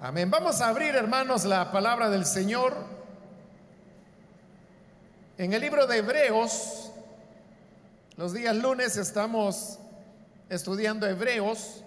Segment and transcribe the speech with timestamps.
[0.00, 0.30] Amén.
[0.30, 2.72] Vamos a abrir, hermanos, la palabra del Señor
[5.36, 6.92] en el libro de Hebreos.
[8.16, 9.80] Los días lunes estamos
[10.48, 11.82] estudiando Hebreos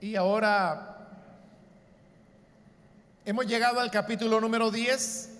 [0.00, 1.08] y ahora
[3.24, 5.30] hemos llegado al capítulo número 10,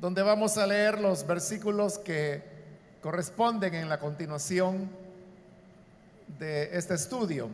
[0.00, 2.42] donde vamos a leer los versículos que
[3.02, 4.88] corresponden en la continuación
[6.38, 7.50] de este estudio.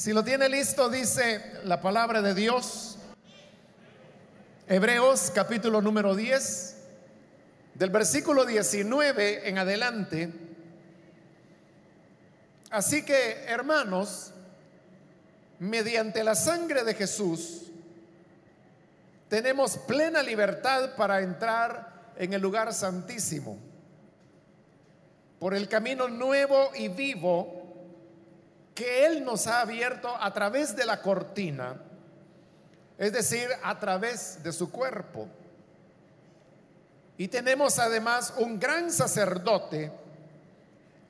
[0.00, 2.96] Si lo tiene listo, dice la palabra de Dios.
[4.66, 6.76] Hebreos capítulo número 10,
[7.74, 10.32] del versículo 19 en adelante.
[12.70, 14.32] Así que, hermanos,
[15.58, 17.64] mediante la sangre de Jesús,
[19.28, 23.58] tenemos plena libertad para entrar en el lugar santísimo,
[25.38, 27.59] por el camino nuevo y vivo
[28.80, 31.76] que Él nos ha abierto a través de la cortina,
[32.96, 35.28] es decir, a través de su cuerpo.
[37.18, 39.92] Y tenemos además un gran sacerdote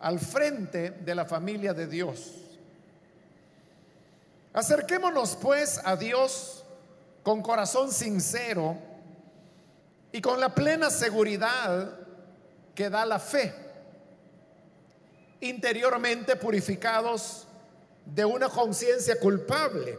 [0.01, 2.33] al frente de la familia de Dios.
[4.53, 6.65] Acerquémonos pues a Dios
[7.23, 8.77] con corazón sincero
[10.11, 12.01] y con la plena seguridad
[12.75, 13.55] que da la fe,
[15.41, 17.47] interiormente purificados
[18.05, 19.99] de una conciencia culpable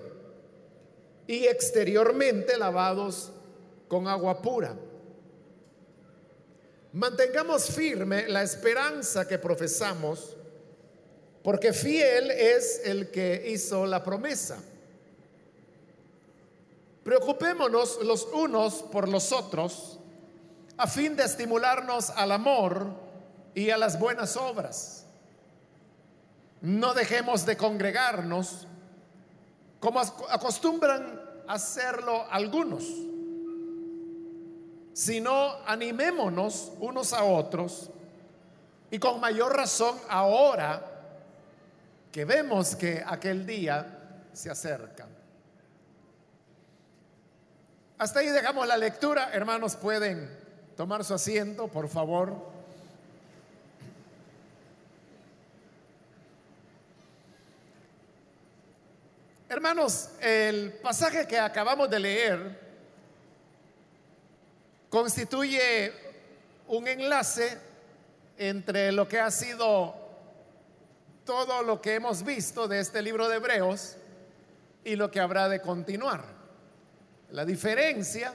[1.28, 3.32] y exteriormente lavados
[3.88, 4.76] con agua pura.
[6.94, 10.36] Mantengamos firme la esperanza que profesamos,
[11.42, 14.62] porque fiel es el que hizo la promesa.
[17.04, 20.00] Preocupémonos los unos por los otros
[20.78, 22.88] a fin de estimularnos al amor
[23.56, 25.01] y a las buenas obras
[26.62, 28.68] no dejemos de congregarnos
[29.80, 32.86] como acostumbran hacerlo algunos,
[34.94, 37.90] sino animémonos unos a otros
[38.92, 40.86] y con mayor razón ahora
[42.12, 45.08] que vemos que aquel día se acerca.
[47.98, 49.30] Hasta ahí dejamos la lectura.
[49.32, 50.30] Hermanos, pueden
[50.76, 52.51] tomar su asiento, por favor.
[59.52, 62.58] Hermanos, el pasaje que acabamos de leer
[64.90, 65.92] constituye
[66.70, 67.58] un enlace
[68.38, 69.94] entre lo que ha sido
[71.26, 73.98] todo lo que hemos visto de este libro de Hebreos
[74.86, 76.24] y lo que habrá de continuar.
[77.32, 78.34] La diferencia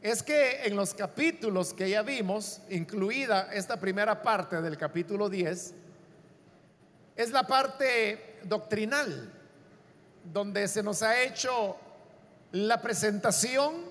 [0.00, 5.74] es que en los capítulos que ya vimos, incluida esta primera parte del capítulo 10,
[7.16, 9.40] es la parte doctrinal
[10.24, 11.76] donde se nos ha hecho
[12.52, 13.84] la presentación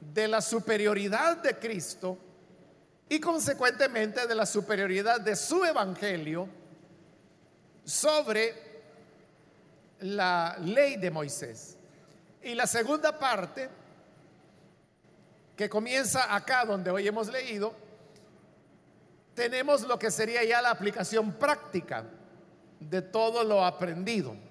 [0.00, 2.16] de la superioridad de Cristo
[3.08, 6.48] y consecuentemente de la superioridad de su evangelio
[7.84, 8.54] sobre
[10.00, 11.76] la ley de Moisés.
[12.42, 13.68] Y la segunda parte,
[15.56, 17.74] que comienza acá donde hoy hemos leído,
[19.34, 22.04] tenemos lo que sería ya la aplicación práctica
[22.78, 24.49] de todo lo aprendido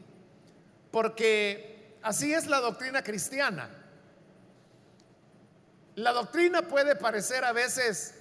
[0.91, 3.69] porque así es la doctrina cristiana.
[5.95, 8.15] La doctrina puede parecer a veces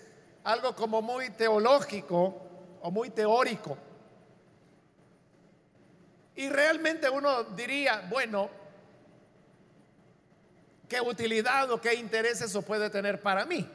[0.45, 2.43] algo como muy teológico
[2.83, 3.77] o muy teórico.
[6.35, 8.49] Y realmente uno diría, bueno,
[10.89, 13.69] ¿qué utilidad o qué interés eso puede tener para mí?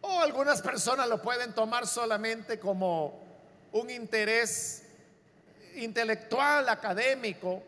[0.00, 3.22] O algunas personas lo pueden tomar solamente como
[3.72, 4.82] un interés
[5.76, 7.62] intelectual, académico,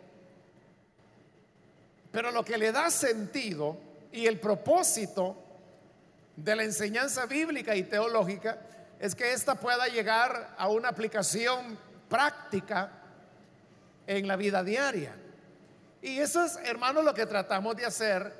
[2.16, 3.78] pero lo que le da sentido
[4.10, 5.36] y el propósito
[6.34, 8.58] de la enseñanza bíblica y teológica
[8.98, 11.78] es que ésta pueda llegar a una aplicación
[12.08, 12.90] práctica
[14.06, 15.14] en la vida diaria.
[16.00, 18.32] Y eso es, hermanos, lo que tratamos de hacer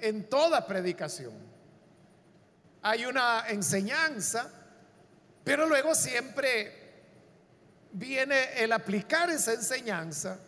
[0.00, 1.34] en toda predicación.
[2.82, 4.50] Hay una enseñanza,
[5.44, 6.72] pero luego siempre
[7.92, 10.40] viene el aplicar esa enseñanza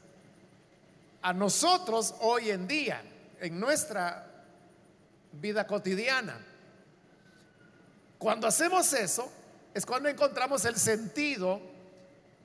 [1.22, 3.02] a nosotros hoy en día,
[3.40, 4.26] en nuestra
[5.32, 6.38] vida cotidiana.
[8.18, 9.32] Cuando hacemos eso,
[9.72, 11.60] es cuando encontramos el sentido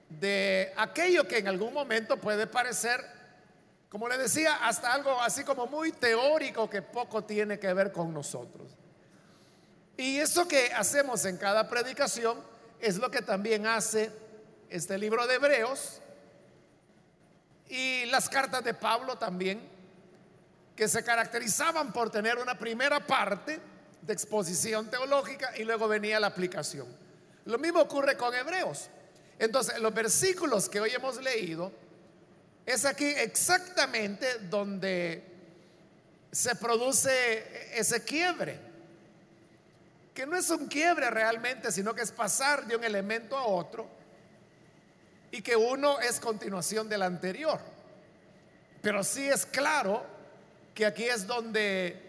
[0.10, 3.04] de aquello que en algún momento puede parecer,
[3.90, 8.14] como le decía, hasta algo así como muy teórico que poco tiene que ver con
[8.14, 8.72] nosotros.
[9.98, 12.40] Y eso que hacemos en cada predicación
[12.80, 14.12] es lo que también hace
[14.70, 16.02] este libro de Hebreos
[17.69, 19.62] y las cartas de Pablo también,
[20.75, 23.60] que se caracterizaban por tener una primera parte
[24.02, 26.88] de exposición teológica y luego venía la aplicación.
[27.46, 28.90] Lo mismo ocurre con Hebreos.
[29.40, 31.72] Entonces, los versículos que hoy hemos leído
[32.66, 35.24] es aquí exactamente donde
[36.31, 38.60] se produce ese quiebre,
[40.14, 43.97] que no es un quiebre realmente, sino que es pasar de un elemento a otro
[45.32, 47.60] y que uno es continuación del anterior.
[48.82, 50.06] Pero sí es claro
[50.74, 52.02] que aquí es donde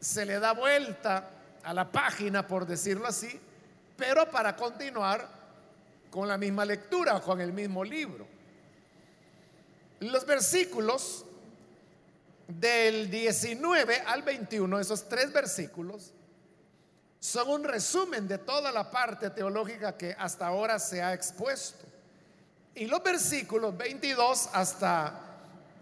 [0.00, 1.30] se le da vuelta
[1.62, 3.40] a la página, por decirlo así,
[3.96, 5.28] pero para continuar
[6.10, 8.26] con la misma lectura con el mismo libro.
[10.00, 11.24] Los versículos
[12.46, 16.12] del 19 al 21, esos tres versículos,
[17.18, 21.86] son un resumen de toda la parte teológica que hasta ahora se ha expuesto.
[22.76, 25.20] Y los versículos 22 hasta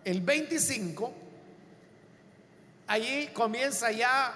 [0.05, 1.13] el 25,
[2.87, 4.35] allí comienza ya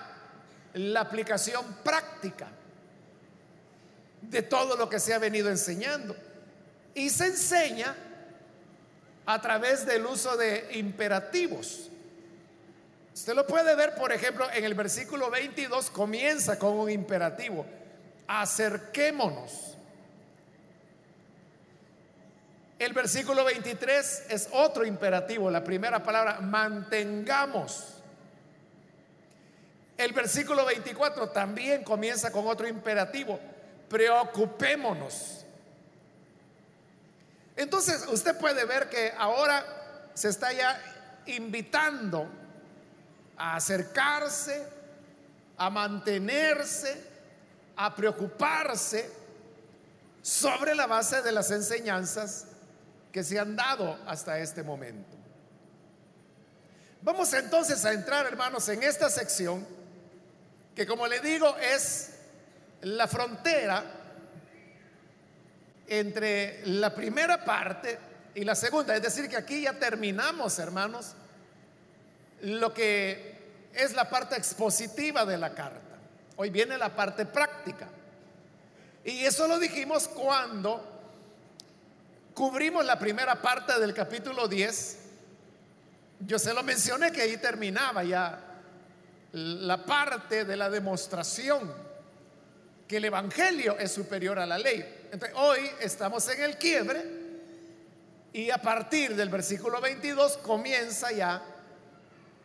[0.74, 2.48] la aplicación práctica
[4.22, 6.16] de todo lo que se ha venido enseñando.
[6.94, 7.94] Y se enseña
[9.26, 11.90] a través del uso de imperativos.
[13.12, 17.66] Usted lo puede ver, por ejemplo, en el versículo 22 comienza con un imperativo.
[18.26, 19.75] Acerquémonos.
[22.78, 27.94] El versículo 23 es otro imperativo, la primera palabra, mantengamos.
[29.96, 33.40] El versículo 24 también comienza con otro imperativo,
[33.88, 35.44] preocupémonos.
[37.56, 39.64] Entonces usted puede ver que ahora
[40.12, 40.78] se está ya
[41.24, 42.28] invitando
[43.38, 44.66] a acercarse,
[45.56, 47.02] a mantenerse,
[47.74, 49.10] a preocuparse
[50.20, 52.48] sobre la base de las enseñanzas
[53.16, 55.16] que se han dado hasta este momento.
[57.00, 59.66] Vamos entonces a entrar, hermanos, en esta sección
[60.74, 62.10] que, como le digo, es
[62.82, 63.82] la frontera
[65.86, 67.98] entre la primera parte
[68.34, 68.94] y la segunda.
[68.94, 71.14] Es decir, que aquí ya terminamos, hermanos,
[72.42, 75.96] lo que es la parte expositiva de la carta.
[76.36, 77.88] Hoy viene la parte práctica.
[79.06, 80.95] Y eso lo dijimos cuando
[82.36, 84.98] cubrimos la primera parte del capítulo 10,
[86.20, 88.38] yo se lo mencioné que ahí terminaba ya
[89.32, 91.72] la parte de la demostración
[92.86, 95.08] que el Evangelio es superior a la ley.
[95.10, 97.04] Entonces, hoy estamos en el quiebre
[98.34, 101.42] y a partir del versículo 22 comienza ya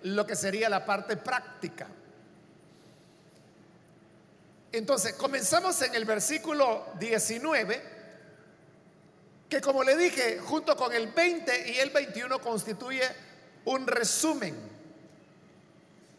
[0.04, 1.88] lo que sería la parte práctica.
[4.72, 7.91] Entonces, comenzamos en el versículo 19
[9.52, 13.04] que como le dije, junto con el 20 y el 21 constituye
[13.66, 14.56] un resumen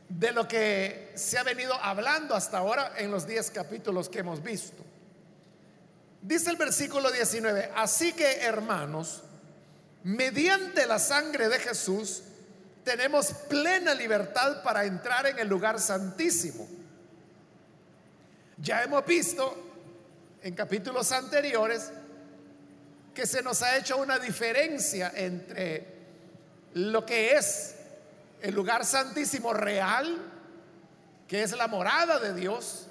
[0.06, 4.42] de lo que se ha venido hablando hasta ahora en los 10 capítulos que hemos
[4.42, 4.84] visto.
[6.20, 9.22] Dice el versículo 19, así que hermanos,
[10.04, 12.24] mediante la sangre de Jesús,
[12.84, 16.68] tenemos plena libertad para entrar en el lugar santísimo.
[18.58, 19.56] Ya hemos visto
[20.42, 21.92] en capítulos anteriores
[23.14, 25.86] que se nos ha hecho una diferencia entre
[26.74, 27.74] lo que es
[28.40, 30.18] el lugar santísimo real,
[31.28, 32.86] que es la morada de Dios,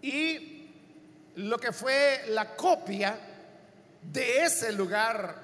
[0.00, 0.70] y
[1.36, 3.18] lo que fue la copia
[4.02, 5.42] de ese lugar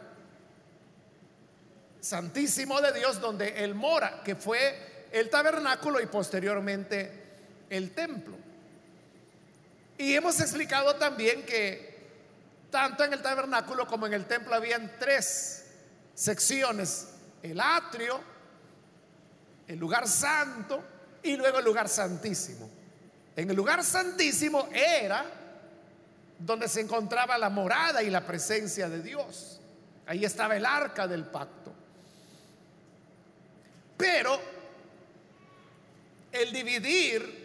[2.01, 7.11] santísimo de Dios donde Él mora, que fue el tabernáculo y posteriormente
[7.69, 8.37] el templo.
[9.99, 11.90] Y hemos explicado también que
[12.71, 15.67] tanto en el tabernáculo como en el templo habían tres
[16.15, 17.09] secciones,
[17.43, 18.21] el atrio,
[19.67, 20.83] el lugar santo
[21.23, 22.71] y luego el lugar santísimo.
[23.37, 25.25] En el lugar santísimo era
[26.39, 29.61] donde se encontraba la morada y la presencia de Dios.
[30.07, 31.73] Ahí estaba el arca del pacto.
[33.97, 34.41] Pero
[36.33, 37.41] el dividir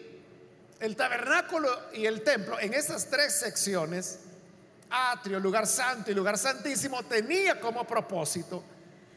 [0.79, 4.19] el tabernáculo y el templo en esas tres secciones
[4.95, 8.63] atrio, lugar santo y lugar santísimo, tenía como propósito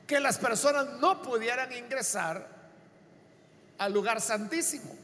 [0.07, 2.47] que las personas no pudieran ingresar
[3.79, 4.97] al lugar santísimo.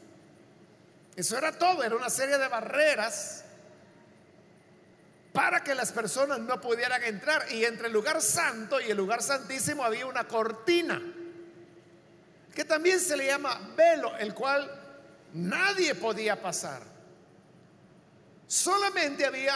[1.15, 3.43] Eso era todo, era una serie de barreras
[5.31, 7.51] para que las personas no pudieran entrar.
[7.51, 11.01] Y entre el lugar santo y el lugar santísimo había una cortina,
[12.53, 14.69] que también se le llama velo, el cual
[15.33, 16.81] nadie podía pasar.
[18.47, 19.55] Solamente había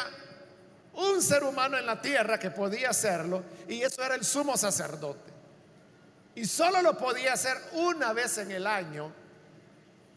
[0.94, 5.32] un ser humano en la tierra que podía hacerlo y eso era el sumo sacerdote.
[6.36, 9.14] Y solo lo podía hacer una vez en el año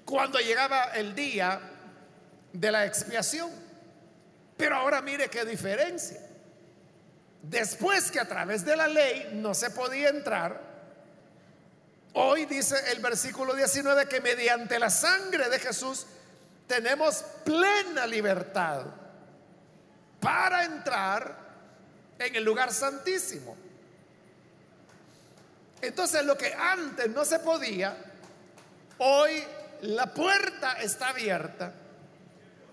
[0.04, 1.60] cuando llegaba el día
[2.52, 3.50] de la expiación.
[4.56, 6.20] Pero ahora mire qué diferencia.
[7.42, 10.60] Después que a través de la ley no se podía entrar,
[12.12, 16.06] hoy dice el versículo 19 que mediante la sangre de Jesús
[16.68, 18.84] tenemos plena libertad
[20.22, 21.36] para entrar
[22.16, 23.56] en el lugar santísimo.
[25.82, 27.96] Entonces lo que antes no se podía,
[28.98, 29.42] hoy
[29.82, 31.72] la puerta está abierta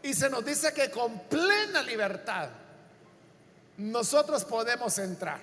[0.04, 2.50] y se nos dice que con plena libertad
[3.78, 5.40] nosotros podemos entrar.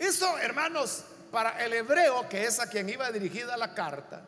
[0.00, 4.22] Eso, hermanos, para el hebreo, que es a quien iba dirigida la carta,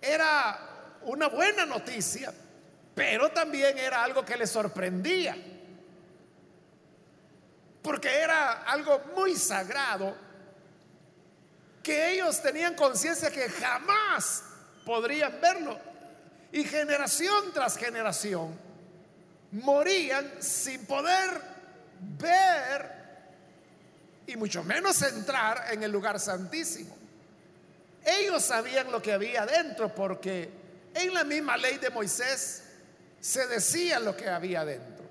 [0.00, 0.58] era
[1.02, 2.32] una buena noticia,
[2.94, 5.36] pero también era algo que le sorprendía,
[7.82, 10.16] porque era algo muy sagrado,
[11.82, 14.44] que ellos tenían conciencia que jamás
[14.84, 15.78] podrían verlo,
[16.52, 18.58] y generación tras generación
[19.52, 21.40] morían sin poder
[22.00, 23.00] ver
[24.26, 26.96] y mucho menos entrar en el lugar santísimo.
[28.04, 30.50] Ellos sabían lo que había dentro porque
[30.94, 32.64] en la misma ley de Moisés
[33.20, 35.04] se decía lo que había dentro.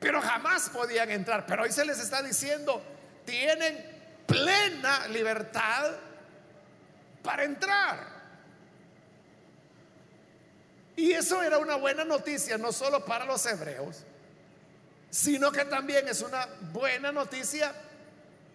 [0.00, 1.46] Pero jamás podían entrar.
[1.46, 2.82] Pero hoy se les está diciendo,
[3.24, 5.92] tienen plena libertad
[7.22, 8.16] para entrar.
[10.96, 14.04] Y eso era una buena noticia, no solo para los hebreos,
[15.10, 17.72] sino que también es una buena noticia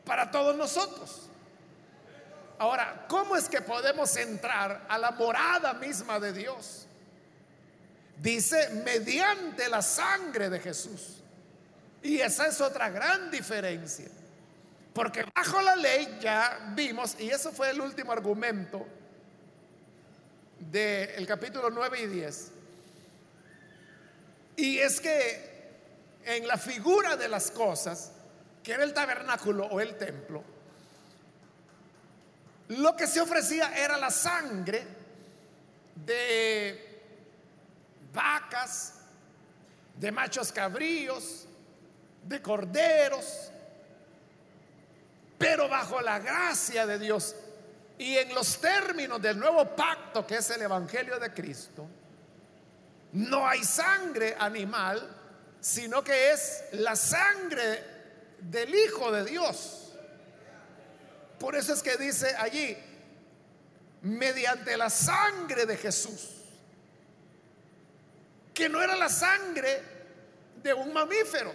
[0.06, 1.30] para todos nosotros.
[2.58, 6.88] Ahora, ¿cómo es que podemos entrar a la morada misma de Dios?
[8.22, 11.24] Dice, mediante la sangre de Jesús.
[12.04, 14.10] Y esa es otra gran diferencia.
[14.94, 18.86] Porque bajo la ley ya vimos, y eso fue el último argumento
[20.60, 22.52] del capítulo 9 y 10.
[24.58, 25.72] Y es que
[26.24, 28.12] en la figura de las cosas,
[28.62, 30.44] que era el tabernáculo o el templo,
[32.68, 34.86] lo que se ofrecía era la sangre
[35.96, 36.91] de
[38.14, 38.96] vacas,
[39.96, 41.48] de machos cabríos,
[42.24, 43.52] de corderos,
[45.38, 47.36] pero bajo la gracia de Dios
[47.98, 51.88] y en los términos del nuevo pacto que es el Evangelio de Cristo,
[53.14, 55.08] no hay sangre animal,
[55.60, 57.84] sino que es la sangre
[58.40, 59.94] del Hijo de Dios.
[61.40, 62.78] Por eso es que dice allí,
[64.02, 66.41] mediante la sangre de Jesús,
[68.54, 69.82] que no era la sangre
[70.62, 71.54] de un mamífero,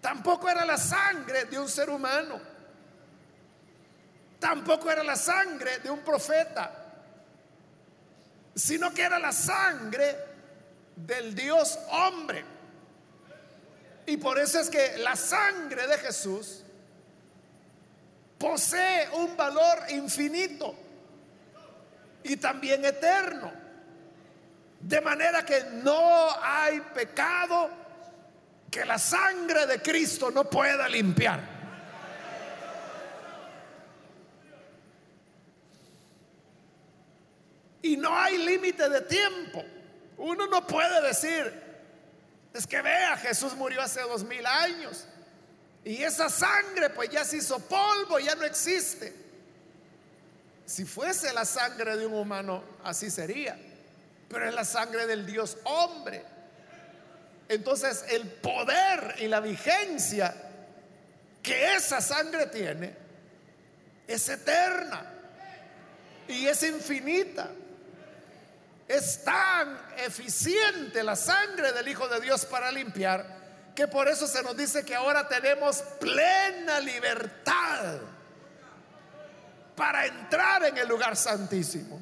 [0.00, 2.50] tampoco era la sangre de un ser humano
[4.40, 6.72] Tampoco era la sangre de un profeta,
[8.54, 10.16] sino que era la sangre
[10.96, 12.42] del Dios hombre.
[14.06, 16.62] Y por eso es que la sangre de Jesús
[18.38, 20.74] posee un valor infinito
[22.24, 23.52] y también eterno.
[24.80, 27.70] De manera que no hay pecado
[28.70, 31.40] que la sangre de Cristo no pueda limpiar.
[37.82, 39.64] Y no hay límite de tiempo.
[40.16, 41.62] Uno no puede decir,
[42.52, 45.06] es que vea, Jesús murió hace dos mil años.
[45.84, 49.14] Y esa sangre pues ya se hizo polvo, ya no existe.
[50.66, 53.58] Si fuese la sangre de un humano, así sería.
[54.30, 56.24] Pero es la sangre del Dios hombre.
[57.48, 60.32] Entonces el poder y la vigencia
[61.42, 62.94] que esa sangre tiene
[64.06, 65.02] es eterna
[66.28, 67.50] y es infinita.
[68.86, 73.40] Es tan eficiente la sangre del Hijo de Dios para limpiar
[73.74, 77.98] que por eso se nos dice que ahora tenemos plena libertad
[79.74, 82.00] para entrar en el lugar santísimo.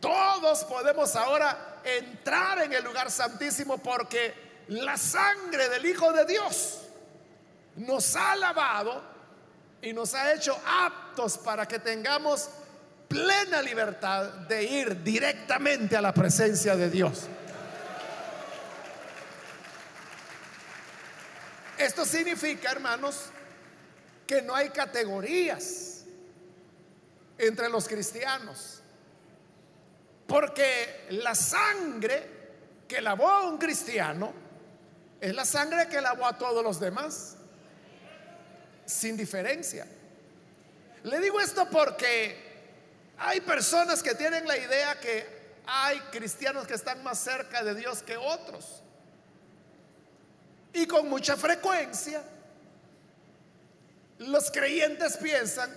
[0.00, 6.80] Todos podemos ahora entrar en el lugar santísimo porque la sangre del Hijo de Dios
[7.76, 9.02] nos ha lavado
[9.82, 12.48] y nos ha hecho aptos para que tengamos
[13.08, 17.28] plena libertad de ir directamente a la presencia de Dios.
[21.78, 23.26] Esto significa, hermanos,
[24.26, 26.04] que no hay categorías
[27.38, 28.82] entre los cristianos.
[30.26, 32.36] Porque la sangre
[32.88, 34.32] que lavó a un cristiano
[35.20, 37.36] es la sangre que lavó a todos los demás,
[38.84, 39.86] sin diferencia.
[41.04, 42.46] Le digo esto porque
[43.18, 48.02] hay personas que tienen la idea que hay cristianos que están más cerca de Dios
[48.02, 48.82] que otros.
[50.72, 52.22] Y con mucha frecuencia
[54.18, 55.70] los creyentes piensan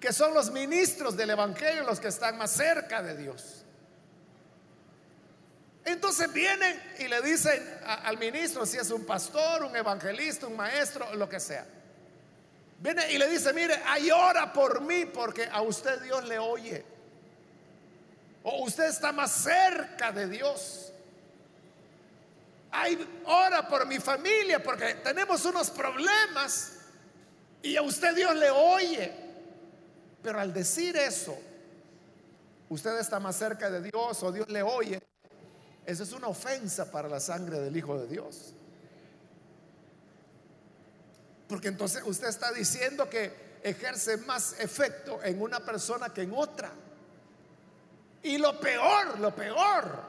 [0.00, 3.55] que son los ministros del Evangelio los que están más cerca de Dios.
[5.86, 11.14] Entonces vienen y le dicen al ministro, si es un pastor, un evangelista, un maestro,
[11.14, 11.64] lo que sea.
[12.80, 16.84] Viene y le dice, mire, hay ora por mí porque a usted Dios le oye.
[18.42, 20.92] O usted está más cerca de Dios.
[22.72, 26.72] Hay ora por mi familia porque tenemos unos problemas
[27.62, 29.12] y a usted Dios le oye.
[30.20, 31.38] Pero al decir eso,
[32.68, 35.00] usted está más cerca de Dios o Dios le oye,
[35.86, 38.52] esa es una ofensa para la sangre del Hijo de Dios.
[41.48, 46.72] Porque entonces usted está diciendo que ejerce más efecto en una persona que en otra.
[48.22, 50.02] Y lo peor, lo peor,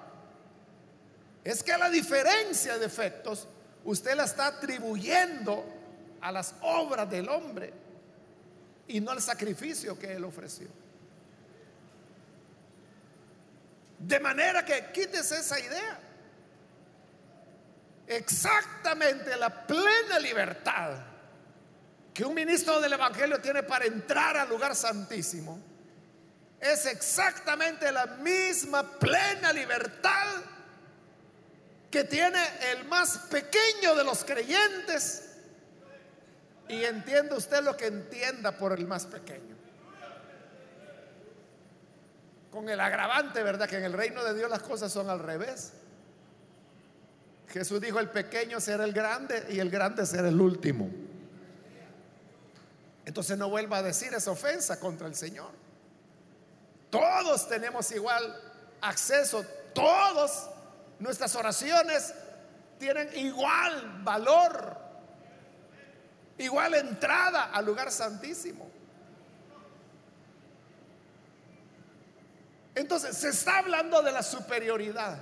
[1.43, 3.47] es que la diferencia de efectos
[3.85, 5.63] usted la está atribuyendo
[6.21, 7.71] a las obras del hombre
[8.87, 10.67] y no al sacrificio que él ofreció.
[14.07, 15.99] De manera que quites esa idea.
[18.07, 20.91] Exactamente la plena libertad
[22.13, 25.59] que un ministro del Evangelio tiene para entrar al lugar santísimo
[26.61, 30.41] es exactamente la misma plena libertad
[31.91, 32.39] que tiene
[32.71, 35.33] el más pequeño de los creyentes.
[36.69, 39.56] Y entienda usted lo que entienda por el más pequeño
[42.51, 43.67] con el agravante, ¿verdad?
[43.67, 45.73] Que en el reino de Dios las cosas son al revés.
[47.49, 50.89] Jesús dijo, el pequeño será el grande y el grande será el último.
[53.05, 55.51] Entonces no vuelva a decir esa ofensa contra el Señor.
[56.89, 58.35] Todos tenemos igual
[58.81, 60.49] acceso, todos
[60.99, 62.13] nuestras oraciones
[62.77, 64.77] tienen igual valor,
[66.37, 68.69] igual entrada al lugar santísimo.
[72.77, 75.17] Entonces, se está hablando de la superioridad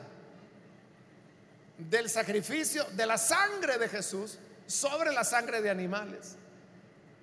[1.77, 4.37] del sacrificio de la sangre de Jesús
[4.67, 6.35] sobre la sangre de animales.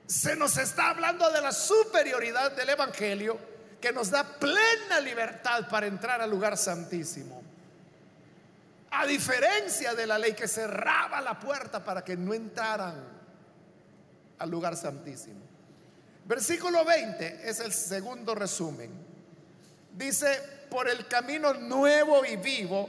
[0.06, 3.38] Se nos está hablando de la superioridad del Evangelio
[3.78, 7.42] que nos da plena libertad para entrar al lugar santísimo.
[8.90, 13.04] A diferencia de la ley que cerraba la puerta para que no entraran
[14.38, 15.42] al lugar santísimo.
[16.24, 19.11] Versículo 20 es el segundo resumen.
[19.92, 22.88] Dice, por el camino nuevo y vivo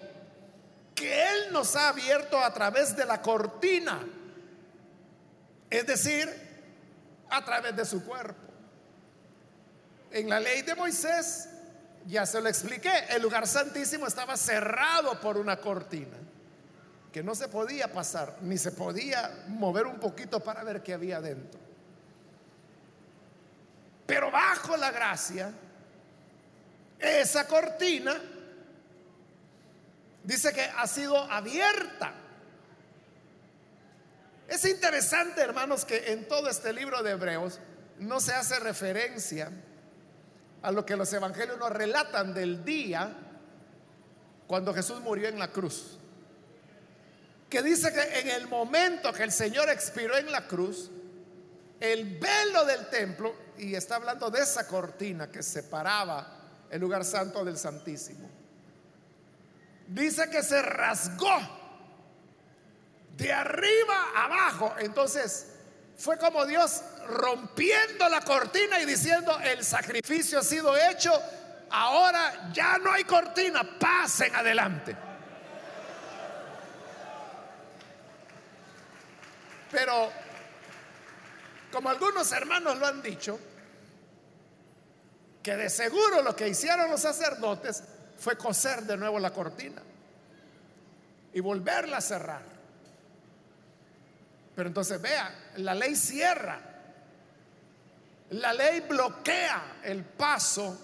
[0.95, 3.99] que Él nos ha abierto a través de la cortina.
[5.69, 6.29] Es decir,
[7.29, 8.41] a través de su cuerpo.
[10.11, 11.49] En la ley de Moisés,
[12.05, 16.17] ya se lo expliqué, el lugar santísimo estaba cerrado por una cortina,
[17.11, 21.19] que no se podía pasar, ni se podía mover un poquito para ver qué había
[21.19, 21.59] dentro.
[24.05, 25.51] Pero bajo la gracia,
[27.03, 28.15] esa cortina
[30.23, 32.13] dice que ha sido abierta.
[34.47, 37.59] Es interesante, hermanos, que en todo este libro de Hebreos
[37.99, 39.51] no se hace referencia
[40.61, 43.13] a lo que los evangelios nos relatan del día
[44.47, 45.97] cuando Jesús murió en la cruz.
[47.49, 50.89] Que dice que en el momento que el Señor expiró en la cruz,
[51.79, 56.42] el velo del templo, y está hablando de esa cortina que separaba
[56.73, 58.27] el lugar santo del Santísimo.
[59.87, 61.39] Dice que se rasgó
[63.15, 64.73] de arriba abajo.
[64.79, 65.49] Entonces
[65.95, 71.13] fue como Dios rompiendo la cortina y diciendo, el sacrificio ha sido hecho,
[71.69, 74.95] ahora ya no hay cortina, pasen adelante.
[79.69, 80.11] Pero,
[81.71, 83.39] como algunos hermanos lo han dicho,
[85.43, 87.83] que de seguro lo que hicieron los sacerdotes
[88.17, 89.81] fue coser de nuevo la cortina
[91.33, 92.41] y volverla a cerrar.
[94.55, 96.59] Pero entonces vea, la ley cierra,
[98.29, 100.79] la ley bloquea el paso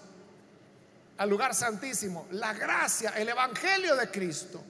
[1.16, 4.62] al lugar santísimo, la gracia, el Evangelio de Cristo.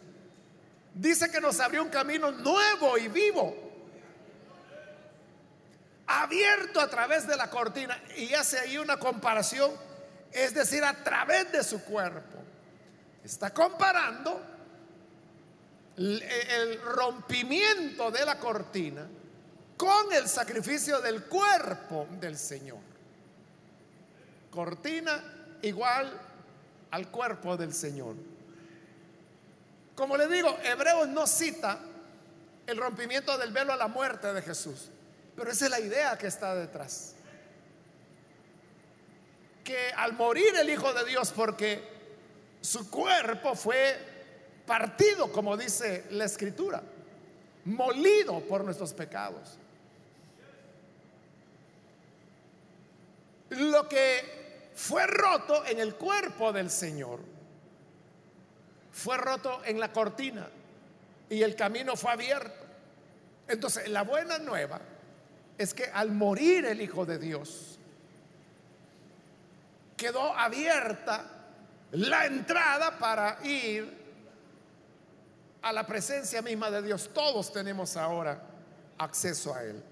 [0.94, 3.69] Dice que nos abrió un camino nuevo y vivo,
[6.10, 9.70] abierto a través de la cortina y hace ahí una comparación,
[10.32, 12.38] es decir, a través de su cuerpo.
[13.24, 14.40] está comparando
[15.96, 19.06] el rompimiento de la cortina
[19.76, 22.78] con el sacrificio del cuerpo del Señor.
[24.50, 25.22] Cortina
[25.62, 26.12] igual
[26.90, 28.16] al cuerpo del Señor.
[29.94, 31.78] Como le digo, Hebreos no cita
[32.66, 34.90] el rompimiento del velo a la muerte de Jesús,
[35.40, 37.14] pero esa es la idea que está detrás.
[39.64, 41.82] Que al morir el Hijo de Dios, porque
[42.60, 43.96] su cuerpo fue
[44.66, 46.82] partido, como dice la Escritura,
[47.64, 49.56] molido por nuestros pecados.
[53.48, 57.18] Lo que fue roto en el cuerpo del Señor
[58.92, 60.50] fue roto en la cortina
[61.30, 62.66] y el camino fue abierto.
[63.48, 64.82] Entonces, la buena nueva
[65.60, 67.78] es que al morir el Hijo de Dios,
[69.94, 71.22] quedó abierta
[71.90, 73.92] la entrada para ir
[75.60, 77.10] a la presencia misma de Dios.
[77.12, 78.40] Todos tenemos ahora
[78.96, 79.82] acceso a Él.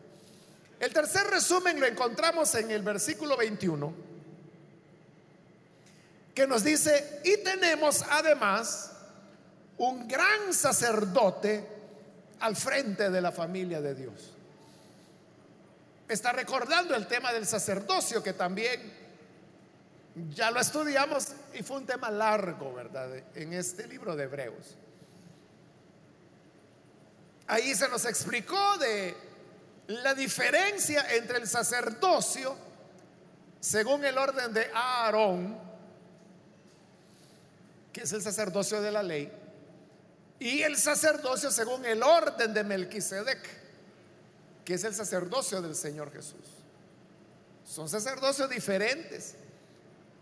[0.81, 3.93] El tercer resumen lo encontramos en el versículo 21,
[6.35, 8.93] que nos dice, y tenemos además
[9.77, 11.69] un gran sacerdote
[12.41, 14.38] al frente de la familia de Dios.
[16.09, 18.81] Está recordando el tema del sacerdocio que también
[20.31, 23.15] ya lo estudiamos y fue un tema largo, ¿verdad?
[23.35, 24.77] En este libro de Hebreos.
[27.47, 29.15] Ahí se nos explicó de
[29.89, 32.57] la diferencia entre el sacerdocio
[33.61, 35.59] según el orden de Aarón,
[37.93, 39.33] que es el sacerdocio de la ley,
[40.39, 43.58] y el sacerdocio según el orden de Melquisedec,
[44.69, 46.45] que es el sacerdocio del Señor Jesús.
[47.65, 49.35] Son sacerdocios diferentes.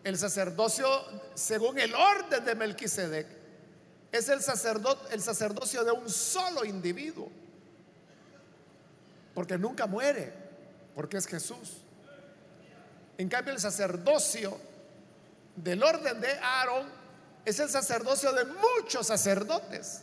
[0.04, 0.88] El sacerdocio
[1.34, 3.26] según el orden de Melquisedec
[4.12, 4.38] es el,
[5.10, 7.28] el sacerdocio de un solo individuo.
[9.34, 10.32] Porque nunca muere,
[10.94, 11.78] porque es Jesús.
[13.18, 14.56] En cambio, el sacerdocio
[15.56, 16.86] del orden de Aarón
[17.44, 20.02] es el sacerdocio de muchos sacerdotes.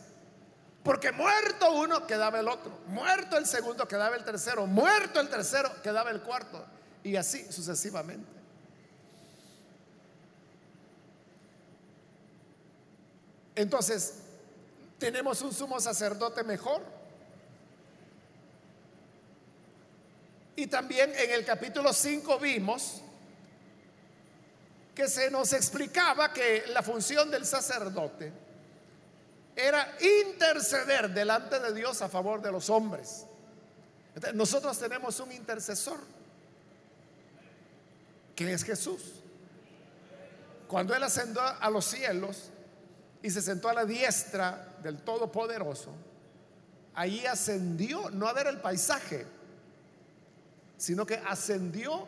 [0.84, 5.72] Porque muerto uno quedaba el otro, muerto el segundo quedaba el tercero, muerto el tercero
[5.82, 6.62] quedaba el cuarto,
[7.02, 8.28] y así sucesivamente.
[13.54, 14.16] Entonces,
[14.98, 16.82] ¿tenemos un sumo sacerdote mejor?
[20.54, 23.00] Y también en el capítulo 5 vimos
[24.94, 28.43] que se nos explicaba que la función del sacerdote
[29.56, 33.26] era interceder delante de Dios a favor de los hombres.
[34.34, 35.98] nosotros tenemos un intercesor,
[38.34, 39.02] que es Jesús.
[40.66, 42.50] Cuando Él ascendió a los cielos,
[43.22, 45.90] y se sentó a la diestra del Todopoderoso,
[46.94, 49.24] ahí ascendió, no a ver el paisaje,
[50.76, 52.06] sino que ascendió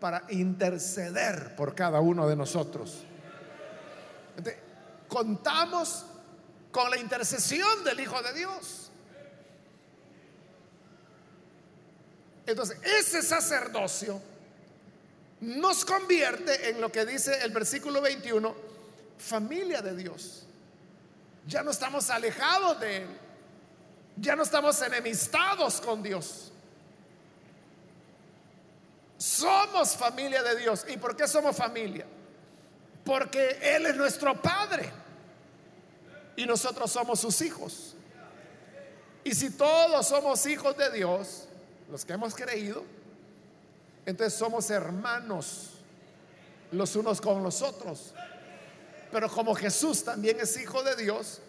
[0.00, 3.04] para interceder por cada uno de nosotros.
[5.06, 6.04] contamos
[6.76, 8.90] con la intercesión del Hijo de Dios.
[12.44, 14.20] Entonces, ese sacerdocio
[15.40, 18.54] nos convierte en lo que dice el versículo 21,
[19.16, 20.44] familia de Dios.
[21.46, 23.08] Ya no estamos alejados de Él.
[24.16, 26.52] Ya no estamos enemistados con Dios.
[29.16, 30.84] Somos familia de Dios.
[30.90, 32.04] ¿Y por qué somos familia?
[33.02, 35.05] Porque Él es nuestro Padre.
[36.36, 37.94] Y nosotros somos sus hijos.
[39.24, 41.48] Y si todos somos hijos de Dios,
[41.90, 42.84] los que hemos creído,
[44.04, 45.70] entonces somos hermanos
[46.70, 48.12] los unos con los otros.
[49.10, 51.40] Pero como Jesús también es hijo de Dios,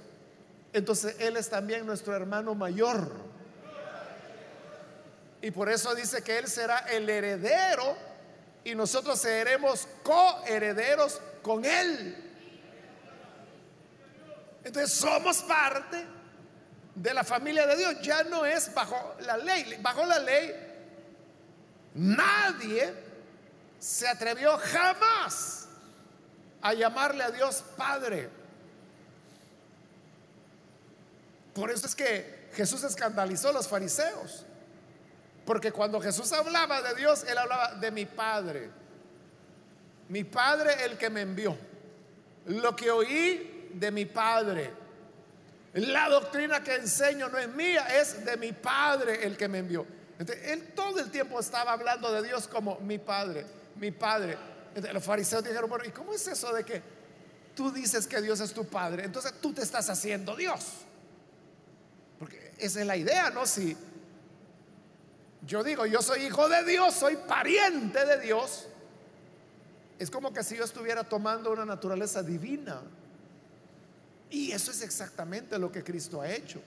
[0.73, 3.12] entonces Él es también nuestro hermano mayor.
[5.41, 7.95] Y por eso dice que Él será el heredero
[8.63, 12.27] y nosotros seremos coherederos con Él.
[14.67, 16.06] Entonces somos parte
[16.93, 18.01] de la familia de Dios.
[18.01, 19.77] Ya no es bajo la ley.
[19.82, 20.53] Bajo la ley
[21.93, 22.93] nadie
[23.80, 25.69] se atrevió jamás
[26.62, 28.30] a llamarle a Dios Padre.
[31.53, 34.45] Por eso es que Jesús escandalizó a los fariseos.
[35.45, 38.69] Porque cuando Jesús hablaba de Dios, él hablaba de mi Padre.
[40.10, 41.58] Mi Padre el que me envió.
[42.47, 44.71] Lo que oí de mi Padre.
[45.73, 49.86] La doctrina que enseño no es mía, es de mi Padre el que me envió.
[50.17, 54.38] Entonces, él todo el tiempo estaba hablando de Dios como mi Padre, mi Padre
[54.93, 56.82] los fariseos dijeron, bueno, ¿y cómo es eso de que
[57.56, 60.63] tú dices que Dios es tu Padre, entonces tú te estás haciendo Dios.
[62.19, 63.45] Porque esa es la idea, ¿no?
[63.45, 63.75] Si
[65.45, 68.67] yo digo, yo soy hijo de Dios, soy pariente de Dios,
[69.97, 72.82] es como que si yo estuviera tomando una naturaleza divina.
[74.30, 76.62] Y eso es exactamente lo que Cristo ha hecho.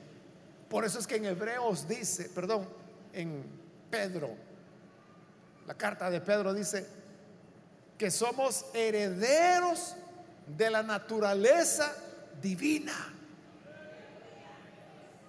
[0.68, 2.68] Por eso es que en Hebreos dice, perdón,
[3.12, 3.44] en
[3.90, 4.31] Pedro,
[5.66, 6.87] la carta de Pedro dice
[7.99, 9.94] que somos herederos
[10.46, 11.94] de la naturaleza
[12.40, 13.14] divina.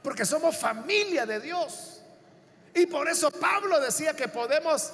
[0.02, 2.02] Porque somos familia de Dios.
[2.74, 4.94] Y por eso Pablo decía que podemos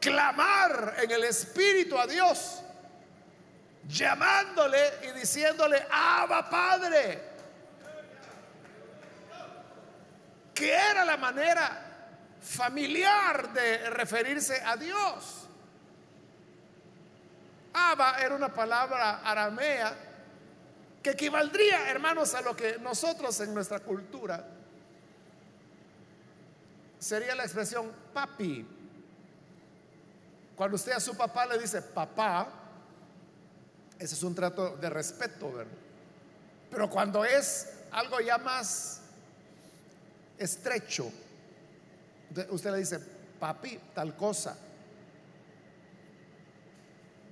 [0.00, 2.61] clamar en el Espíritu a Dios,
[3.88, 7.22] llamándole y diciéndole, Abba Padre,
[10.54, 11.92] que era la manera
[12.40, 15.48] familiar de referirse a Dios.
[17.74, 19.94] Abba era una palabra aramea
[21.02, 24.44] que equivaldría, hermanos, a lo que nosotros en nuestra cultura
[26.98, 28.64] sería la expresión papi.
[30.54, 32.61] Cuando usted a su papá le dice papá,
[34.02, 35.72] ese es un trato de respeto, ¿verdad?
[36.68, 39.00] Pero cuando es algo ya más
[40.36, 41.08] estrecho,
[42.50, 42.98] usted le dice
[43.38, 44.58] papi, tal cosa.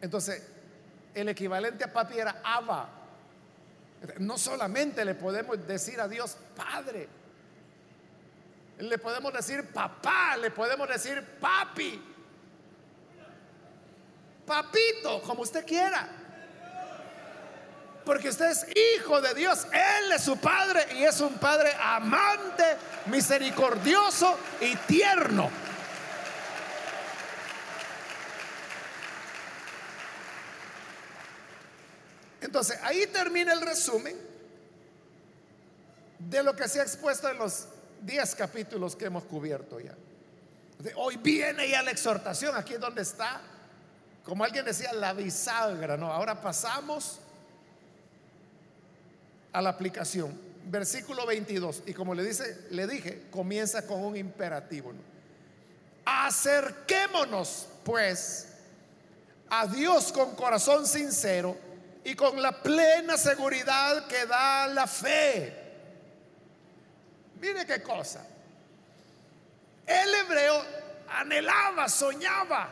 [0.01, 0.47] Entonces,
[1.13, 2.89] el equivalente a papi era Abba.
[4.21, 7.09] No solamente le podemos decir a Dios Padre,
[8.79, 12.01] le podemos decir papá, le podemos decir papi,
[14.47, 16.20] papito, como usted quiera.
[18.05, 18.67] Porque usted es
[18.99, 22.65] hijo de Dios, Él es su Padre y es un Padre amante,
[23.07, 25.51] misericordioso y tierno.
[32.41, 34.17] Entonces, ahí termina el resumen
[36.19, 37.67] de lo que se ha expuesto en los
[38.03, 39.95] 10 capítulos que hemos cubierto ya.
[40.97, 43.41] hoy viene ya la exhortación, aquí es donde está,
[44.25, 46.13] como alguien decía, la bisagra, ¿no?
[46.13, 47.21] Ahora pasamos
[49.53, 50.39] a la aplicación.
[50.65, 54.93] Versículo 22, y como le dice, le dije, comienza con un imperativo.
[56.05, 58.49] Acerquémonos, pues,
[59.49, 61.57] a Dios con corazón sincero
[62.05, 65.53] y con la plena seguridad que da la fe.
[67.41, 68.25] Mire qué cosa.
[69.87, 70.63] El hebreo
[71.09, 72.71] anhelaba, soñaba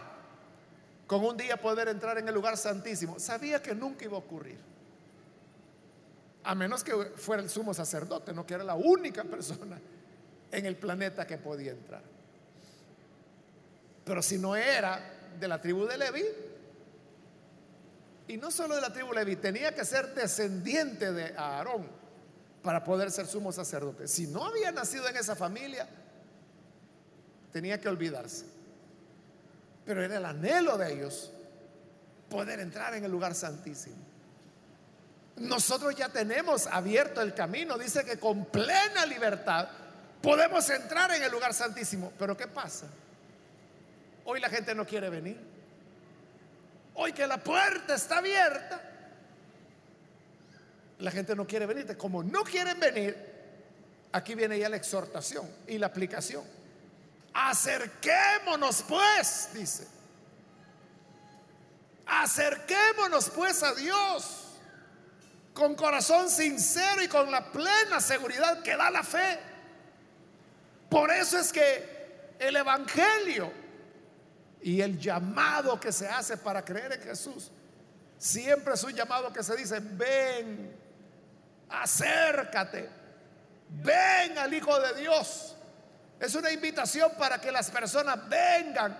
[1.06, 3.18] con un día poder entrar en el lugar santísimo.
[3.18, 4.67] Sabía que nunca iba a ocurrir.
[6.48, 9.78] A menos que fuera el sumo sacerdote, no que era la única persona
[10.50, 12.00] en el planeta que podía entrar.
[14.02, 14.98] Pero si no era
[15.38, 16.24] de la tribu de Leví,
[18.28, 21.86] y no solo de la tribu Leví, tenía que ser descendiente de Aarón
[22.62, 24.08] para poder ser sumo sacerdote.
[24.08, 25.86] Si no había nacido en esa familia,
[27.52, 28.46] tenía que olvidarse.
[29.84, 31.30] Pero era el anhelo de ellos
[32.30, 34.07] poder entrar en el lugar santísimo.
[35.40, 37.78] Nosotros ya tenemos abierto el camino.
[37.78, 39.68] Dice que con plena libertad
[40.20, 42.12] podemos entrar en el lugar santísimo.
[42.18, 42.86] Pero ¿qué pasa?
[44.24, 45.38] Hoy la gente no quiere venir.
[46.94, 48.82] Hoy que la puerta está abierta,
[50.98, 51.96] la gente no quiere venir.
[51.96, 53.16] Como no quieren venir,
[54.10, 56.42] aquí viene ya la exhortación y la aplicación.
[57.32, 59.86] Acerquémonos pues, dice.
[62.04, 64.37] Acerquémonos pues a Dios
[65.58, 69.40] con corazón sincero y con la plena seguridad que da la fe.
[70.88, 73.52] Por eso es que el Evangelio
[74.62, 77.50] y el llamado que se hace para creer en Jesús,
[78.16, 80.76] siempre es un llamado que se dice, ven,
[81.68, 82.88] acércate,
[83.68, 85.56] ven al Hijo de Dios.
[86.20, 88.96] Es una invitación para que las personas vengan,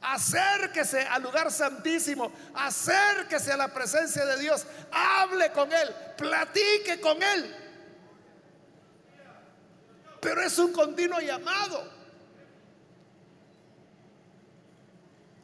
[0.00, 7.22] acérquese al lugar santísimo, acérquese a la presencia de Dios, hable con Él, platique con
[7.22, 7.56] Él.
[10.20, 12.00] Pero es un continuo llamado.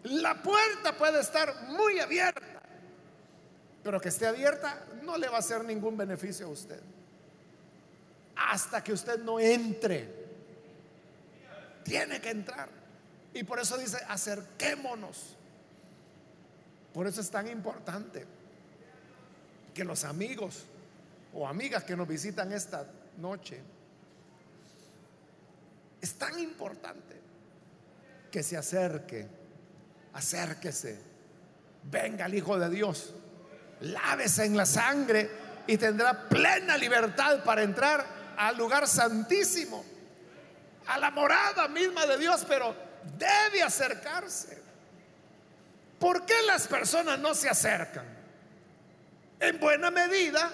[0.04, 2.62] La puerta puede estar muy abierta,
[3.82, 6.80] pero que esté abierta no le va a hacer ningún beneficio a usted.
[8.36, 10.12] Hasta que usted no entre,
[11.82, 12.85] tiene que entrar.
[13.36, 15.36] Y por eso dice, acerquémonos.
[16.94, 18.24] Por eso es tan importante
[19.74, 20.64] que los amigos
[21.34, 22.86] o amigas que nos visitan esta
[23.18, 23.60] noche,
[26.00, 27.20] es tan importante
[28.30, 29.28] que se acerque
[30.16, 30.98] acérquese,
[31.82, 33.12] venga el Hijo de Dios,
[33.80, 35.30] lávese en la sangre
[35.66, 38.02] y tendrá plena libertad para entrar
[38.38, 39.84] al lugar santísimo,
[40.86, 42.85] a la morada misma de Dios, pero
[43.18, 44.62] debe acercarse.
[45.98, 48.04] ¿Por qué las personas no se acercan?
[49.40, 50.50] En buena medida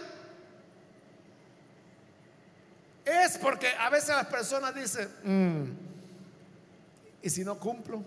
[3.05, 5.65] es porque a veces las personas dicen, mm,
[7.23, 8.05] ¿y si no cumplo?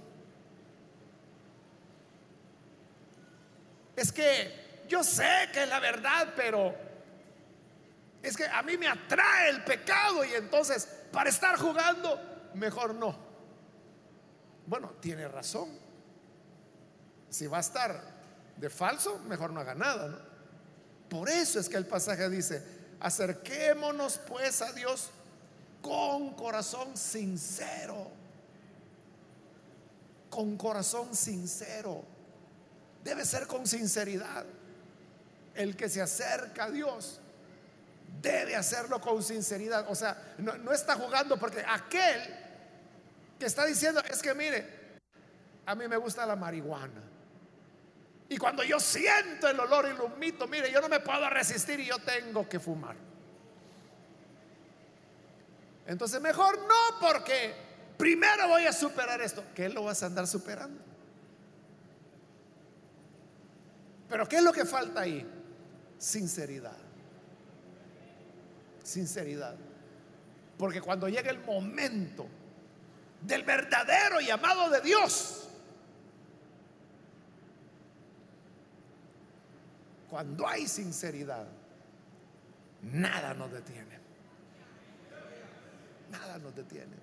[3.95, 6.75] Es que yo sé que es la verdad, pero
[8.21, 12.19] es que a mí me atrae el pecado y entonces para estar jugando,
[12.53, 13.24] mejor no.
[14.67, 15.69] Bueno, tiene razón.
[17.29, 18.01] Si va a estar
[18.57, 20.19] de falso, mejor no haga nada.
[21.09, 22.63] Por eso es que el pasaje dice,
[22.99, 25.09] acerquémonos pues a Dios
[25.81, 28.11] con corazón sincero.
[30.29, 32.03] Con corazón sincero.
[33.03, 34.45] Debe ser con sinceridad.
[35.53, 37.21] El que se acerca a Dios
[38.21, 39.85] debe hacerlo con sinceridad.
[39.89, 42.21] O sea, no, está jugando porque aquel
[43.39, 44.99] que está diciendo es que mire,
[45.65, 47.01] a mí me gusta la marihuana.
[48.27, 51.79] Y cuando yo siento el olor y lo mito, mire, yo no me puedo resistir
[51.79, 52.95] y yo tengo que fumar.
[55.85, 57.53] Entonces mejor no porque
[57.97, 59.43] primero voy a superar esto.
[59.53, 60.81] ¿Qué lo vas a andar superando?
[64.09, 65.25] Pero ¿qué es lo que falta ahí?
[65.99, 66.77] Sinceridad.
[68.83, 69.55] Sinceridad.
[70.57, 72.27] Porque cuando llega el momento
[73.25, 75.47] del verdadero llamado de Dios,
[80.09, 81.47] cuando hay sinceridad,
[82.81, 83.99] nada nos detiene.
[86.11, 86.95] Nada nos detiene.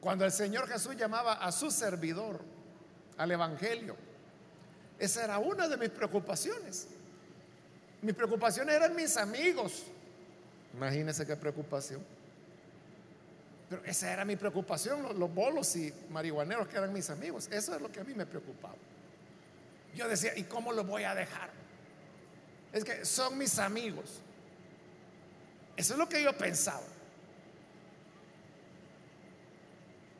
[0.00, 2.40] Cuando el Señor Jesús llamaba a su servidor,
[3.20, 3.96] al Evangelio.
[4.98, 6.88] Esa era una de mis preocupaciones.
[8.00, 9.84] Mis preocupaciones eran mis amigos.
[10.74, 12.04] Imagínense qué preocupación.
[13.68, 17.48] Pero esa era mi preocupación, los, los, bolos y marihuaneros que eran mis amigos.
[17.52, 18.74] Eso es lo que a mí me preocupaba.
[19.94, 21.50] Yo decía, ¿y cómo los voy a dejar?
[22.72, 24.20] Es que son mis amigos.
[25.76, 26.82] Eso es lo que yo pensaba.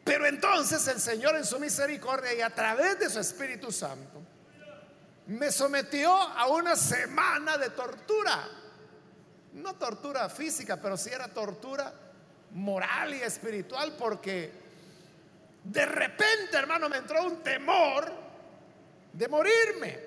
[0.04, 4.20] Pero entonces el Señor en su misericordia y a través de su Espíritu Santo
[5.26, 8.48] me sometió a una semana de tortura.
[9.54, 11.92] No tortura física, pero sí era tortura
[12.52, 14.52] moral y espiritual porque
[15.64, 18.10] de repente, hermano, me entró un temor
[19.12, 19.98] de morirme.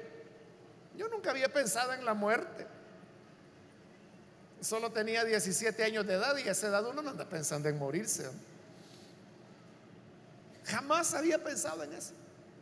[0.96, 2.68] Yo nunca había pensado en la muerte.
[4.62, 7.78] Solo tenía 17 años de edad y a esa edad uno no anda pensando en
[7.78, 8.30] morirse.
[10.66, 12.14] Jamás había pensado en eso.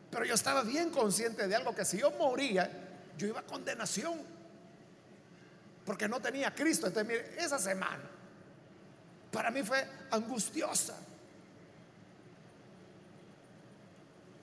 [0.10, 2.70] Pero yo estaba bien consciente de algo, que si yo moría,
[3.18, 4.20] yo iba a condenación.
[5.92, 6.88] Porque no tenía Cristo.
[6.88, 8.00] Entonces, mire, esa semana
[9.30, 10.96] para mí fue angustiosa.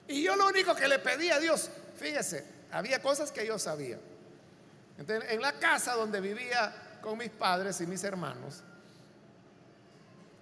[0.07, 3.97] Y yo lo único que le pedí a Dios, fíjese, había cosas que yo sabía.
[4.99, 8.61] Entonces, en la casa donde vivía con mis padres y mis hermanos,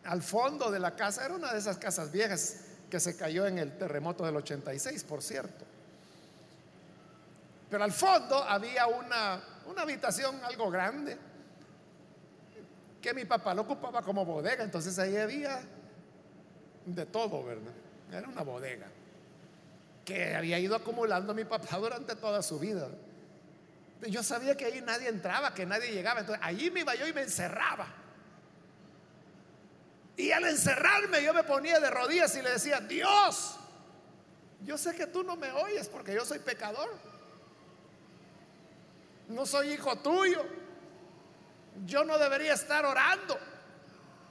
[0.03, 3.59] al fondo de la casa, era una de esas casas viejas, que se cayó en
[3.59, 5.63] el terremoto del 86, por cierto.
[7.69, 11.17] Pero al fondo había una, una habitación algo grande
[13.01, 15.61] que mi papá lo ocupaba como bodega, entonces ahí había
[16.85, 17.73] de todo, ¿verdad?
[18.11, 18.87] Era una bodega
[20.07, 22.87] que había ido acumulando mi papá durante toda su vida.
[24.07, 27.13] Yo sabía que ahí nadie entraba, que nadie llegaba, entonces allí me iba yo y
[27.13, 27.87] me encerraba.
[30.15, 33.59] Y al encerrarme yo me ponía de rodillas y le decía, Dios,
[34.63, 36.89] yo sé que tú no me oyes porque yo soy pecador.
[39.27, 40.45] No soy hijo tuyo.
[41.85, 43.37] Yo no debería estar orando.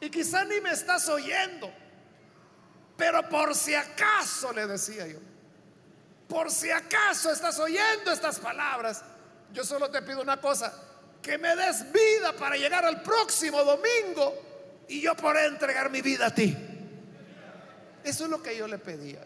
[0.00, 1.72] Y quizá ni me estás oyendo.
[2.96, 5.18] Pero por si acaso, le decía yo,
[6.28, 9.04] por si acaso estás oyendo estas palabras,
[9.52, 10.72] yo solo te pido una cosa,
[11.22, 14.34] que me des vida para llegar al próximo domingo
[14.88, 16.56] y yo podré entregar mi vida a ti.
[18.02, 19.22] Eso es lo que yo le pedía.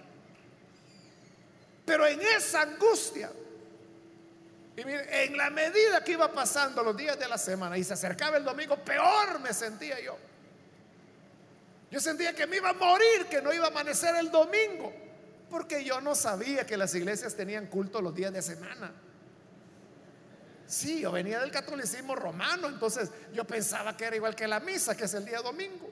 [1.85, 3.31] Pero en esa angustia,
[4.77, 7.93] y mire, en la medida que iba pasando los días de la semana y se
[7.93, 10.17] acercaba el domingo, peor me sentía yo.
[11.91, 14.93] Yo sentía que me iba a morir, que no iba a amanecer el domingo,
[15.51, 18.93] porque yo no sabía que las iglesias tenían culto los días de semana.
[20.67, 24.97] Sí, yo venía del catolicismo romano, entonces yo pensaba que era igual que la misa,
[24.97, 25.91] que es el día domingo.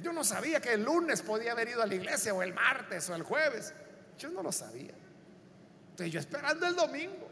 [0.00, 3.10] Yo no sabía que el lunes podía haber ido a la iglesia o el martes
[3.10, 3.74] o el jueves.
[4.16, 4.94] Yo no lo sabía.
[5.90, 7.27] Estoy yo esperando el domingo.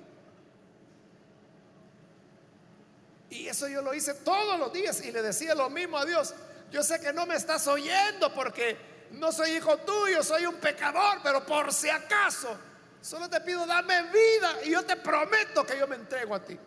[3.30, 6.34] Y eso yo lo hice todos los días y le decía lo mismo a Dios.
[6.70, 8.76] Yo sé que no me estás oyendo porque
[9.12, 12.56] no soy hijo tuyo, soy un pecador, pero por si acaso,
[13.00, 16.58] solo te pido dame vida y yo te prometo que yo me entrego a ti.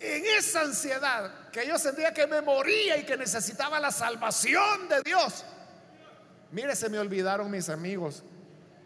[0.00, 5.00] En esa ansiedad que yo sentía que me moría y que necesitaba la salvación de
[5.02, 5.44] Dios.
[6.50, 8.22] Mire, se me olvidaron mis amigos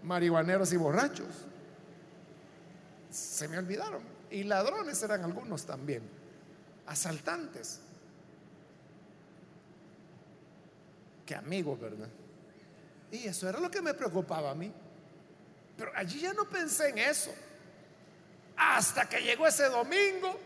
[0.03, 1.48] marihuaneros y borrachos.
[3.19, 4.03] Se me olvidaron.
[4.31, 6.03] Y ladrones eran algunos también.
[6.87, 7.81] Asaltantes.
[11.27, 12.09] Qué amigos, ¿verdad?
[13.11, 14.73] Y eso era lo que me preocupaba a mí.
[15.77, 17.35] Pero allí ya no pensé en eso.
[18.57, 20.39] Hasta que llegó ese domingo.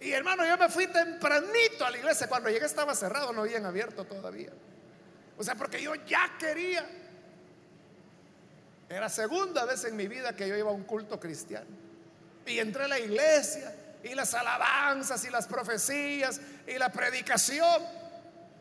[0.00, 2.28] Y hermano, yo me fui tempranito a la iglesia.
[2.28, 4.50] Cuando llegué estaba cerrado, no habían abierto todavía.
[5.36, 6.86] O sea, porque yo ya quería
[8.94, 11.66] era segunda vez en mi vida que yo iba a un culto cristiano.
[12.46, 13.74] Y entré a la iglesia
[14.04, 17.82] y las alabanzas y las profecías y la predicación.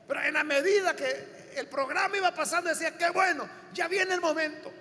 [0.08, 4.22] Pero en la medida que el programa iba pasando decía, qué bueno, ya viene el
[4.22, 4.72] momento.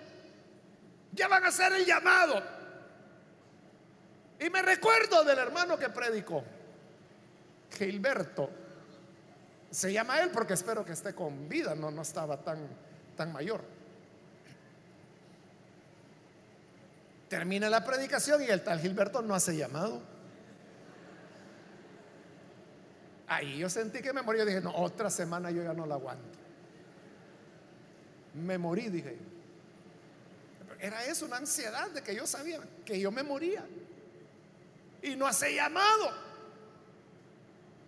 [1.12, 2.42] Ya van a hacer el llamado.
[4.40, 6.42] Y me recuerdo del hermano que predicó,
[7.76, 8.48] Gilberto.
[9.70, 12.66] Se llama él porque espero que esté con vida, no, no estaba tan,
[13.16, 13.62] tan mayor.
[17.32, 20.02] Termina la predicación y el tal Gilberto no hace llamado.
[23.26, 24.40] Ahí yo sentí que me morí.
[24.40, 26.38] Yo dije, no, otra semana yo ya no la aguanto.
[28.34, 29.16] Me morí, dije.
[30.78, 33.64] Era eso, una ansiedad de que yo sabía que yo me moría.
[35.00, 36.10] Y no hace llamado.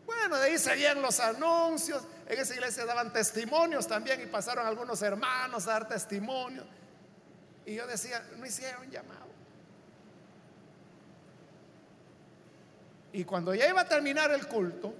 [0.07, 2.03] Bueno, de ahí seguían los anuncios.
[2.27, 6.65] En esa iglesia daban testimonios también y pasaron algunos hermanos a dar testimonio.
[7.67, 9.24] Y yo decía, no hicieron llamado.
[13.15, 14.93] Y cuando ya iba a terminar el culto,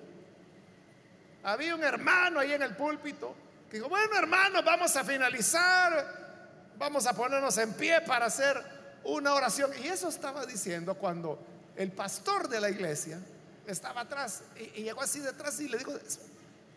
[1.43, 3.35] había un hermano ahí en el púlpito
[3.69, 8.57] que dijo, bueno hermanos, vamos a finalizar, vamos a ponernos en pie para hacer
[9.03, 9.73] una oración.
[9.83, 11.45] Y eso estaba diciendo cuando
[11.75, 13.19] el pastor de la iglesia
[13.67, 15.93] estaba atrás y, llegó así detrás y le dijo,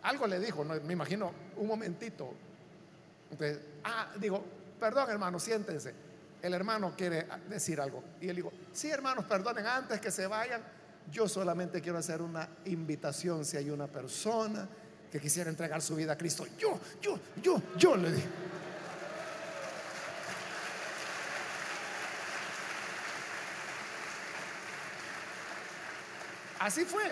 [0.01, 2.33] algo le dijo, no, me imagino, un momentito.
[3.29, 4.43] Entonces, ah, digo,
[4.79, 5.93] perdón hermano, siéntense.
[6.41, 8.03] El hermano quiere decir algo.
[8.19, 10.76] Y él dijo, sí hermanos, perdonen antes que se vayan
[11.11, 14.67] yo solamente quiero hacer una invitación si hay una persona
[15.11, 16.45] que quisiera entregar su vida a Cristo.
[16.57, 18.27] Yo, yo, yo, yo le dije.
[26.59, 27.03] Así fue.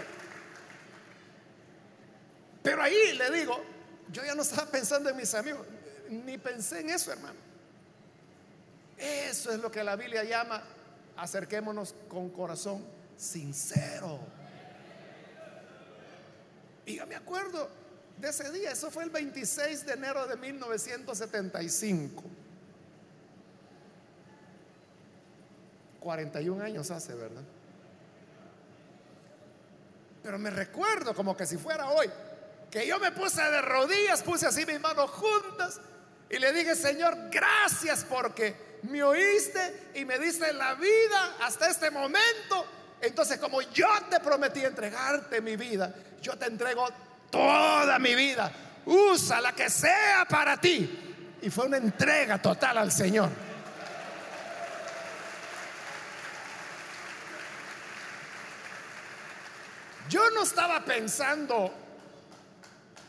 [2.62, 3.64] Pero ahí le digo,
[4.12, 5.66] yo ya no estaba pensando en mis amigos,
[6.10, 7.40] ni pensé en eso, hermano.
[8.98, 10.62] Eso es lo que la Biblia llama
[11.16, 14.20] acerquémonos con corazón sincero.
[16.86, 17.70] Y yo me acuerdo
[18.18, 22.24] de ese día, eso fue el 26 de enero de 1975.
[26.00, 27.42] 41 años hace, ¿verdad?
[30.22, 32.10] Pero me recuerdo como que si fuera hoy,
[32.70, 35.82] que yo me puse de rodillas, puse así mis manos juntas
[36.30, 41.90] y le dije, Señor, gracias porque me oíste y me diste la vida hasta este
[41.90, 42.66] momento
[43.08, 46.88] entonces, como yo te prometí entregarte mi vida, yo te entrego
[47.30, 48.52] toda mi vida.
[48.86, 51.38] Usa la que sea para ti.
[51.42, 53.30] Y fue una entrega total al Señor.
[60.10, 61.74] Yo no estaba pensando,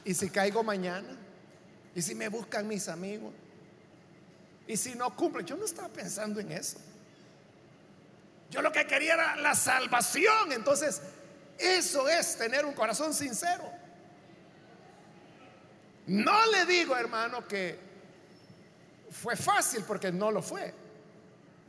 [0.04, 1.08] ¿y si caigo mañana?
[1.94, 3.32] ¿Y si me buscan mis amigos?
[4.66, 5.44] ¿Y si no cumple?
[5.44, 6.78] Yo no estaba pensando en eso.
[8.50, 10.52] Yo lo que quería era la salvación.
[10.52, 11.02] Entonces,
[11.58, 13.64] eso es tener un corazón sincero.
[16.06, 17.78] No le digo, hermano, que
[19.10, 20.72] fue fácil porque no lo fue.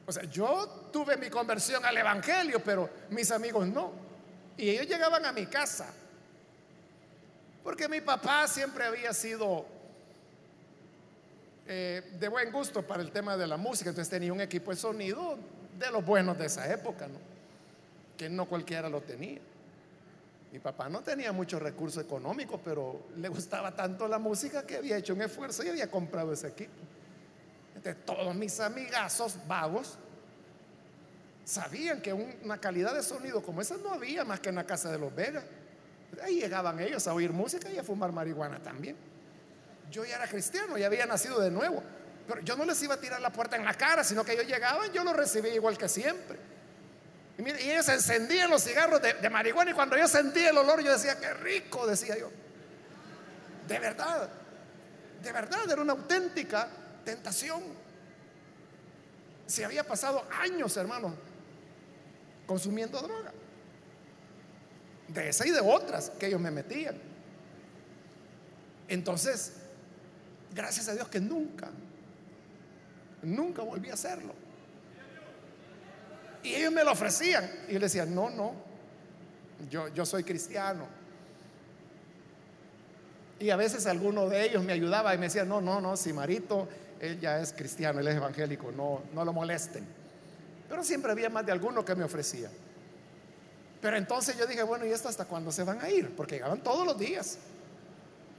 [0.06, 3.92] O sea, yo tuve mi conversión al Evangelio, pero mis amigos no.
[4.56, 5.92] Y ellos llegaban a mi casa.
[7.64, 9.66] Porque mi papá siempre había sido
[11.66, 13.90] eh, de buen gusto para el tema de la música.
[13.90, 15.38] Entonces tenía un equipo de sonido
[15.78, 17.20] de los buenos de esa época, ¿no?
[18.18, 19.40] que no cualquiera lo tenía.
[20.52, 24.98] Mi papá no tenía mucho recurso económico, pero le gustaba tanto la música que había
[24.98, 26.72] hecho un esfuerzo y había comprado ese equipo.
[27.76, 30.00] Entonces, todos mis amigazos vagos
[31.46, 34.92] sabían que una calidad de sonido como esa no había más que en la casa
[34.92, 35.44] de los Vegas.
[36.24, 38.96] Ahí llegaban ellos a oír música y a fumar marihuana también.
[39.92, 41.84] Yo ya era cristiano, ya había nacido de nuevo.
[42.28, 44.46] Pero yo no les iba a tirar la puerta en la cara, sino que ellos
[44.46, 46.38] llegaban, yo los recibía igual que siempre.
[47.38, 51.20] Y, ellos encendían los cigarros de, marihuana y cuando yo sentía el olor yo decía,
[51.20, 52.30] qué rico, decía yo.
[53.68, 54.30] De verdad,
[55.22, 56.68] de verdad, era una auténtica
[57.06, 57.64] tentación.
[59.46, 61.16] Se había pasado años, hermano,
[62.46, 63.32] consumiendo droga.
[65.08, 67.00] De esa y de otras que ellos me metían.
[68.90, 69.54] Entonces,
[70.54, 71.70] gracias a Dios que nunca,
[73.22, 74.34] nunca volví a hacerlo.
[76.44, 77.50] Y ellos me lo ofrecían.
[77.68, 78.54] Y yo les decía, no, no,
[79.70, 80.86] yo, yo soy cristiano.
[83.40, 86.14] Y a veces alguno de ellos me ayudaba y me decía, no, no, no, si
[86.14, 86.68] Marito,
[87.00, 89.86] él ya es cristiano, él es evangélico, no, no lo molesten.
[90.68, 92.50] Pero siempre había más de alguno que me ofrecía.
[93.80, 96.16] Pero entonces yo dije, bueno, ¿y esto hasta cuándo se van a ir?
[96.16, 97.38] Porque llegaban todos los días.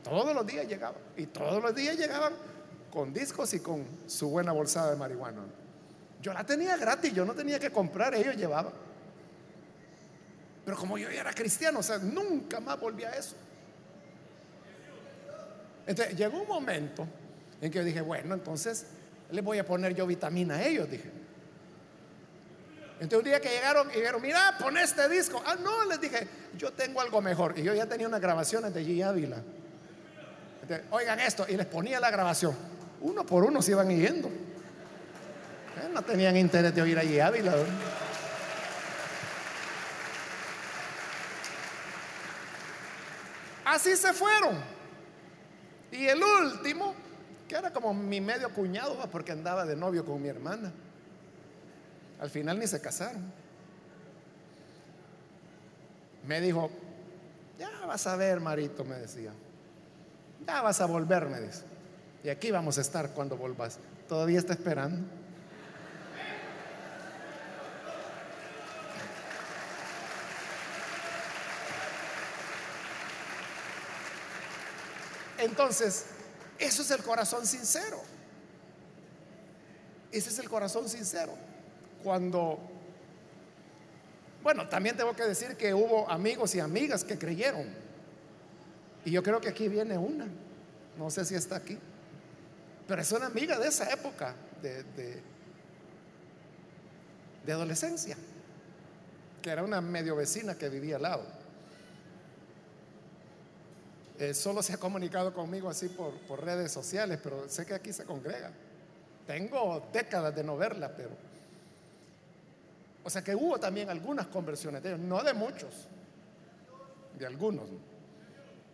[0.02, 1.00] Todos los días llegaban.
[1.16, 2.32] Y todos los días llegaban
[2.92, 5.42] con discos y con su buena bolsada de marihuana.
[6.20, 8.72] Yo la tenía gratis, yo no tenía que comprar, ellos llevaban.
[10.64, 13.36] Pero como yo ya era cristiano, o sea, nunca más volví a eso.
[15.86, 17.06] Entonces llegó un momento
[17.60, 18.86] en que yo dije, bueno, entonces
[19.30, 21.10] les voy a poner yo vitamina a ellos, dije.
[23.00, 25.40] Entonces un día que llegaron y dijeron, mira, pon este disco.
[25.46, 26.26] Ah, no, les dije,
[26.56, 27.56] yo tengo algo mejor.
[27.56, 29.02] Y yo ya tenía unas grabaciones de G.
[29.04, 29.42] Ávila.
[30.90, 32.54] Oigan esto, y les ponía la grabación.
[33.00, 34.28] Uno por uno se iban yendo.
[34.28, 37.20] Eh, no tenían interés de oír a G.
[37.20, 37.54] Ávila.
[43.64, 44.56] Así se fueron.
[45.92, 46.94] Y el último,
[47.46, 50.72] que era como mi medio cuñado, porque andaba de novio con mi hermana.
[52.20, 53.32] Al final ni se casaron.
[56.26, 56.70] Me dijo,
[57.58, 59.32] ya vas a ver, Marito, me decía.
[60.46, 61.62] Ya vas a volver, me dice.
[62.24, 63.78] Y aquí vamos a estar cuando volvas.
[64.08, 65.06] Todavía está esperando.
[75.38, 76.06] Entonces,
[76.58, 78.00] eso es el corazón sincero.
[80.10, 81.32] Ese es el corazón sincero.
[82.02, 82.58] Cuando,
[84.42, 87.66] bueno, también tengo que decir que hubo amigos y amigas que creyeron.
[89.04, 90.26] Y yo creo que aquí viene una.
[90.96, 91.78] No sé si está aquí.
[92.88, 94.82] Pero es una amiga de esa época, de,
[97.44, 98.16] de, adolescencia,
[99.42, 101.22] que era una medio vecina que vivía al lado.
[104.18, 107.92] Eh, solo se ha comunicado conmigo así por, por, redes sociales, pero sé que aquí
[107.92, 108.50] se congrega.
[109.26, 111.10] Tengo décadas de no verla, pero...
[113.04, 115.88] O sea que hubo también algunas conversiones de ellos, no de muchos,
[117.18, 117.68] de algunos.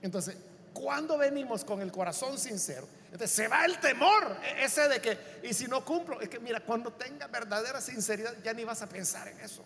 [0.02, 0.36] Entonces,
[0.72, 5.16] cuando venimos con el corazón sincero, entonces se va el temor, e, ese de que,
[5.44, 8.88] y si no cumplo, es que mira, cuando tenga verdadera sinceridad, ya ni vas a
[8.88, 9.64] pensar en eso.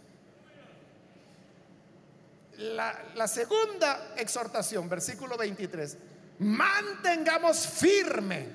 [2.58, 5.96] La, segunda exhortación, versículo 23,
[6.40, 8.48] mantengamos firme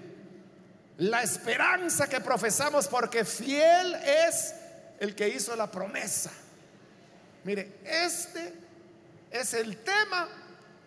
[1.00, 4.54] la esperanza que profesamos porque fiel es
[5.00, 6.32] el que hizo la promesa.
[7.46, 8.54] Mire, este
[9.32, 10.30] es el tema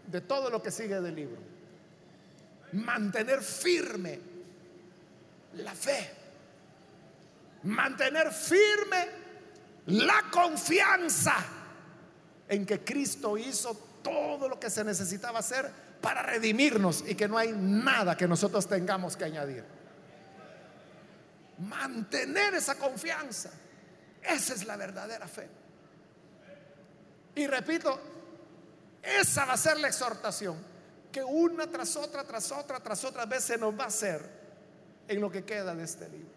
[0.06, 1.55] de todo lo que sigue del libro.
[2.72, 4.18] Mantener firme
[5.54, 6.10] la fe.
[7.64, 9.08] Mantener firme
[9.86, 11.34] la confianza
[12.48, 17.38] en que Cristo hizo todo lo que se necesitaba hacer para redimirnos y que no
[17.38, 19.64] hay nada que nosotros tengamos que añadir.
[21.58, 23.50] Mantener esa confianza.
[24.22, 25.48] Esa es la verdadera fe.
[27.34, 27.98] Y repito,
[29.02, 30.75] esa va a ser la exhortación
[31.16, 34.20] que una tras otra, tras otra, tras otra vez se nos va a hacer
[35.08, 36.28] en lo que queda de este libro.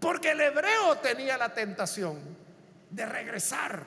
[0.00, 2.18] Porque el hebreo tenía la tentación
[2.88, 3.84] de regresar.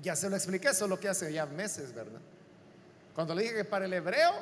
[0.00, 2.20] Ya se lo expliqué, eso es lo que hace ya meses, ¿verdad?
[3.12, 4.32] Cuando le dije que para el hebreo,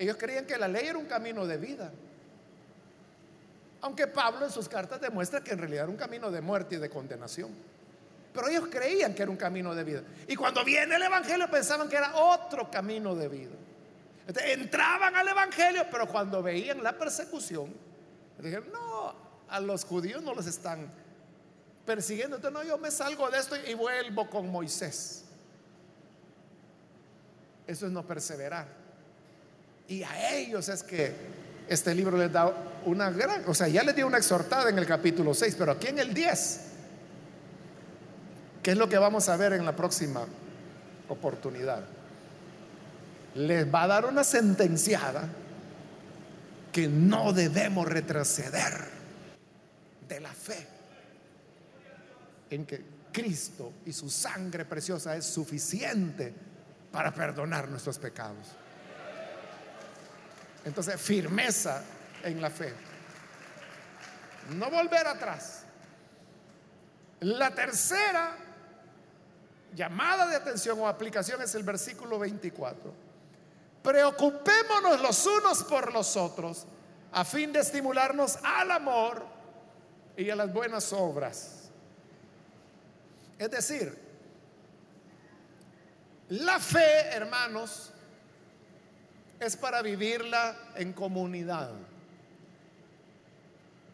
[0.00, 1.92] ellos creían que la ley era un camino de vida.
[3.80, 6.78] Aunque Pablo en sus cartas demuestra que en realidad era un camino de muerte y
[6.78, 7.52] de condenación.
[8.34, 10.02] Pero ellos creían que era un camino de vida.
[10.26, 13.52] Y cuando viene el Evangelio pensaban que era otro camino de vida.
[14.44, 17.72] entraban al Evangelio, pero cuando veían la persecución,
[18.38, 19.14] dijeron, no,
[19.48, 20.90] a los judíos no los están
[21.86, 22.36] persiguiendo.
[22.36, 25.24] Entonces, no, yo me salgo de esto y vuelvo con Moisés.
[27.68, 28.66] Eso es no perseverar.
[29.86, 31.14] Y a ellos es que
[31.68, 32.52] este libro les da
[32.84, 35.86] una gran, o sea, ya les dio una exhortada en el capítulo 6, pero aquí
[35.86, 36.60] en el 10,
[38.64, 40.24] ¿qué es lo que vamos a ver en la próxima
[41.08, 41.84] oportunidad?
[43.34, 45.28] Les va a dar una sentenciada
[46.72, 48.72] que no debemos retroceder
[50.08, 50.66] de la fe
[52.50, 56.32] en que Cristo y su sangre preciosa es suficiente
[56.90, 58.48] para perdonar nuestros pecados.
[60.64, 61.82] Entonces, firmeza
[62.22, 62.72] en la fe.
[64.56, 65.64] No volver atrás.
[67.20, 68.43] La tercera
[69.74, 72.92] llamada de atención o aplicación es el versículo 24.
[73.82, 76.66] Preocupémonos los unos por los otros
[77.12, 79.24] a fin de estimularnos al amor
[80.16, 81.70] y a las buenas obras.
[83.38, 83.96] Es decir,
[86.28, 87.92] la fe, hermanos,
[89.38, 91.70] es para vivirla en comunidad.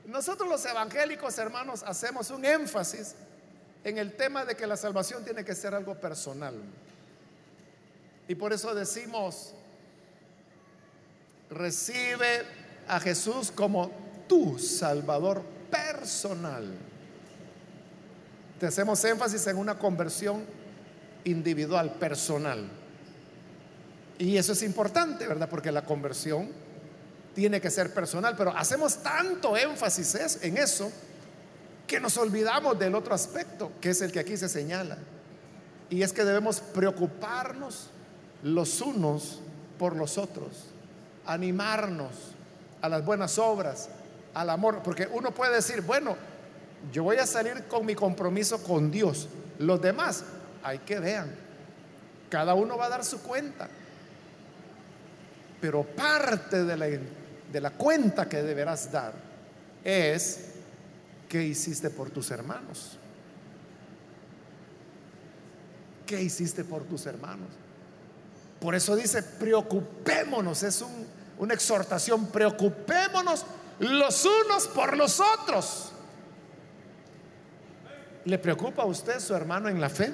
[0.07, 3.15] Nosotros los evangélicos, hermanos, hacemos un énfasis
[3.85, 6.55] en el tema de que la salvación tiene que ser algo personal.
[8.29, 9.55] Y por eso decimos,
[11.51, 12.45] recibe
[12.87, 13.91] a Jesús como
[14.29, 16.73] tu Salvador personal.
[18.59, 20.45] Te hacemos énfasis en una conversión
[21.25, 22.69] individual, personal.
[24.19, 25.49] Y eso es importante, ¿verdad?
[25.49, 26.51] Porque la conversión
[27.35, 30.93] tiene que ser personal, pero hacemos tanto énfasis en eso
[31.91, 34.97] que nos olvidamos del otro aspecto, que es el que aquí se señala.
[35.89, 37.89] Y es que debemos preocuparnos
[38.45, 39.41] los unos
[39.77, 40.67] por los otros,
[41.27, 42.13] animarnos
[42.81, 43.89] a las buenas obras,
[44.35, 46.17] al amor, porque uno puede decir, bueno,
[46.93, 49.29] yo voy a salir con mi compromiso con Dios,
[49.59, 50.23] los demás,
[50.63, 51.35] hay que vean,
[52.29, 53.69] cada uno va a dar su cuenta,
[55.61, 59.13] pero parte de la, de la cuenta que deberás dar
[59.83, 60.50] es
[61.31, 62.99] ¿Qué hiciste por tus hermanos?
[66.05, 67.47] ¿Qué hiciste por tus hermanos?
[68.61, 70.85] Por eso dice, preocupémonos, es
[71.39, 73.47] una exhortación, preocupémonos
[73.79, 75.93] los unos por los otros.
[78.25, 80.13] ¿Le preocupa a usted su hermano en la fe?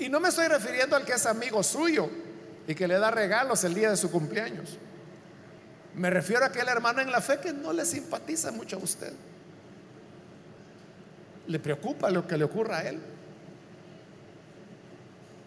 [0.00, 2.10] Y no me estoy refiriendo al que es amigo suyo
[2.66, 4.80] y que le da regalos el día de su cumpleaños.
[5.94, 9.12] Me refiero a aquel hermano en la fe que no le simpatiza mucho a usted.
[11.46, 13.00] Le preocupa lo que le ocurra a él.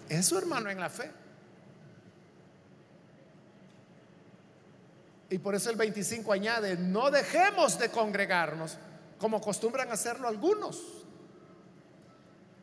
[0.07, 1.09] Es su hermano en la fe.
[5.29, 8.77] Y por eso el 25 añade, no dejemos de congregarnos
[9.17, 11.03] como acostumbran hacerlo algunos,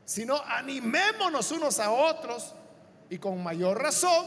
[0.05, 2.55] sino animémonos unos a otros
[3.11, 4.27] y con mayor razón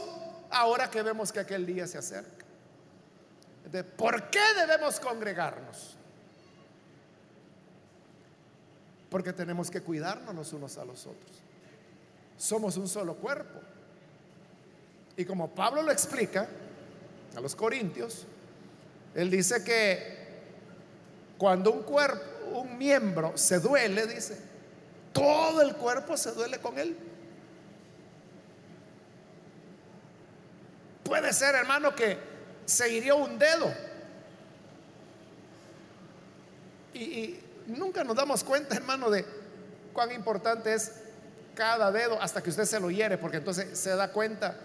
[0.50, 2.35] ahora que vemos que aquel día se acerca.
[3.96, 5.96] ¿Por qué debemos congregarnos?
[9.10, 11.42] Porque tenemos que cuidarnos los unos a los otros.
[12.36, 13.60] Somos un solo cuerpo.
[15.16, 16.46] Y como Pablo lo explica
[17.34, 18.26] a los corintios,
[19.14, 20.26] él dice que
[21.38, 24.38] cuando un cuerpo, un miembro se duele, dice,
[25.12, 26.96] todo el cuerpo se duele con él.
[31.02, 32.35] Puede ser, hermano, que
[32.66, 33.72] se hirió un dedo.
[36.92, 37.38] Y,
[37.68, 39.24] nunca nos damos cuenta, hermano, de
[39.92, 40.92] cuán importante es
[41.54, 44.56] cada dedo hasta que usted se lo hiere, porque entonces se da cuenta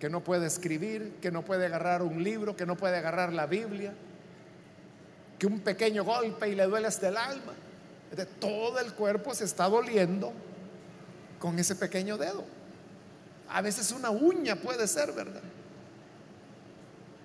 [0.00, 3.46] que no puede escribir, que no puede agarrar un libro, que no puede agarrar la
[3.46, 3.92] Biblia,
[5.38, 7.52] que un pequeño golpe y le duele hasta el alma.
[8.10, 10.32] De todo el cuerpo se está doliendo
[11.38, 12.44] con ese pequeño dedo.
[13.48, 15.42] A veces una uña puede ser, ¿verdad?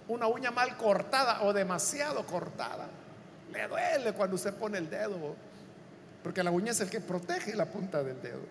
[0.08, 2.88] Una uña mal cortada o demasiado cortada.
[3.52, 5.36] Le duele cuando usted pone el dedo,
[6.24, 8.42] porque la uña es el que protege la punta del dedo.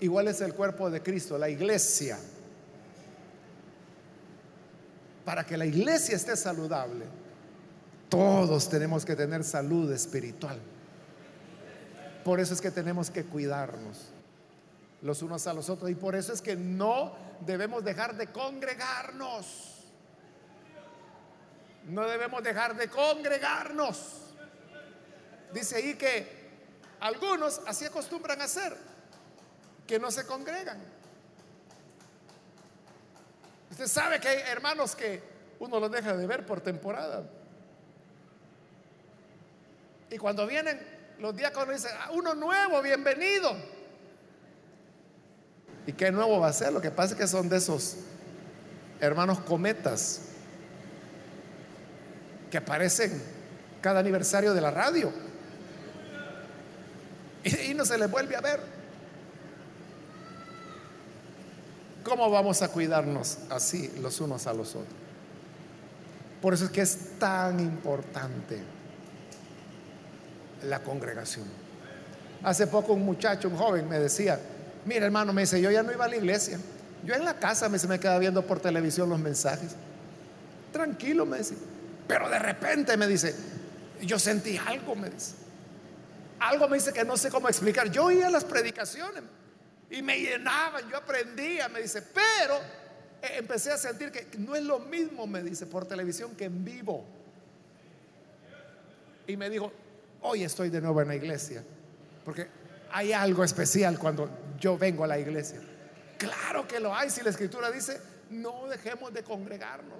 [0.00, 2.18] Igual es el cuerpo de Cristo, la iglesia.
[5.24, 7.06] Para que la iglesia esté saludable,
[8.10, 10.58] todos tenemos que tener salud espiritual.
[12.22, 14.13] Por eso es que tenemos que cuidarnos
[15.04, 15.90] los unos a los otros.
[15.90, 19.84] Y por eso es que no debemos dejar de congregarnos.
[21.84, 24.32] No debemos dejar de congregarnos.
[25.52, 26.26] Dice ahí que
[27.00, 28.74] algunos así acostumbran a hacer,
[29.86, 30.82] que no se congregan.
[33.70, 35.22] Usted sabe que hay hermanos que
[35.58, 37.28] uno los deja de ver por temporada.
[40.08, 40.80] Y cuando vienen
[41.18, 43.73] los diáconos dicen, ah, uno nuevo, bienvenido.
[45.86, 46.72] ¿Y qué nuevo va a ser?
[46.72, 47.96] Lo que pasa es que son de esos
[49.00, 50.20] hermanos cometas
[52.50, 53.22] que aparecen
[53.80, 55.12] cada aniversario de la radio.
[57.44, 58.74] Y, no se les vuelve a ver.
[62.04, 64.94] cómo vamos a cuidarnos así los unos a los otros.
[66.40, 68.62] Por eso es que es tan importante
[70.68, 71.46] la congregación.
[72.42, 74.38] Hace poco un muchacho, un joven, me decía,
[74.84, 76.58] mira hermano, me dice, yo ya no iba a la iglesia.
[77.04, 79.72] Yo en la casa me, se me queda viendo por televisión los mensajes.
[80.72, 81.54] Tranquilo, me dice.
[82.08, 83.34] Pero de repente me dice,
[84.02, 85.32] yo sentí algo, me dice.
[86.40, 87.90] Algo me dice que no sé cómo explicar.
[87.90, 89.22] Yo oía las predicaciones
[89.90, 92.56] y me llenaban, yo aprendía, me dice, pero
[93.22, 96.64] eh, empecé a sentir que no es lo mismo, me dice, por televisión que en
[96.64, 97.04] vivo.
[99.26, 99.72] Y me dijo,
[100.22, 101.62] hoy estoy de nuevo en la iglesia,
[102.24, 102.48] porque
[102.94, 105.60] hay algo especial cuando yo vengo a la iglesia.
[106.16, 109.98] Claro que lo hay, si la escritura dice, no dejemos de congregarnos.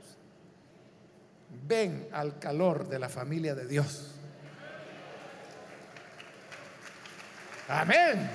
[1.67, 4.13] Ven al calor de la familia de Dios.
[7.67, 8.31] Amén.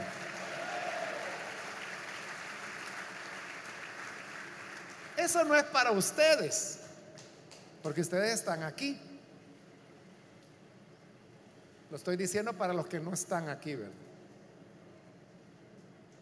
[5.15, 6.79] Eso no es para ustedes,
[7.81, 8.99] porque ustedes están aquí.
[11.89, 14.08] Lo estoy diciendo para los que no están aquí, ¿verdad?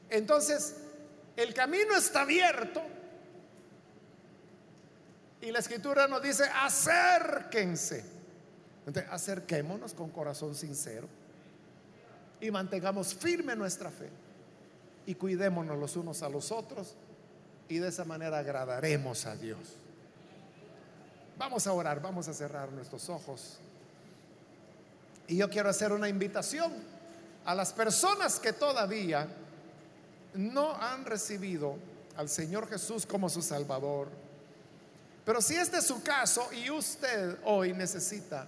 [0.10, 0.76] Entonces,
[1.36, 2.82] el camino está abierto
[5.42, 8.04] y la escritura nos dice, acérquense.
[8.86, 11.08] Entonces, acerquémonos con corazón sincero
[12.40, 14.10] y mantengamos firme nuestra fe
[15.06, 16.96] y cuidémonos los unos a los otros
[17.70, 19.60] y de esa manera agradaremos a Dios.
[21.38, 23.60] Vamos a orar, vamos a cerrar nuestros ojos.
[25.28, 26.74] Y yo quiero hacer una invitación
[27.46, 29.28] a las personas que todavía
[30.34, 31.78] no han recibido
[32.16, 34.10] al Señor Jesús como su Salvador.
[35.26, 38.48] Pero si este es su caso y usted hoy necesita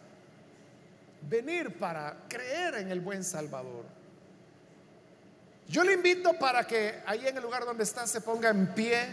[1.30, 3.86] venir para creer en el buen Salvador,
[5.68, 9.08] yo le invito para que ahí en el lugar donde está se ponga en pie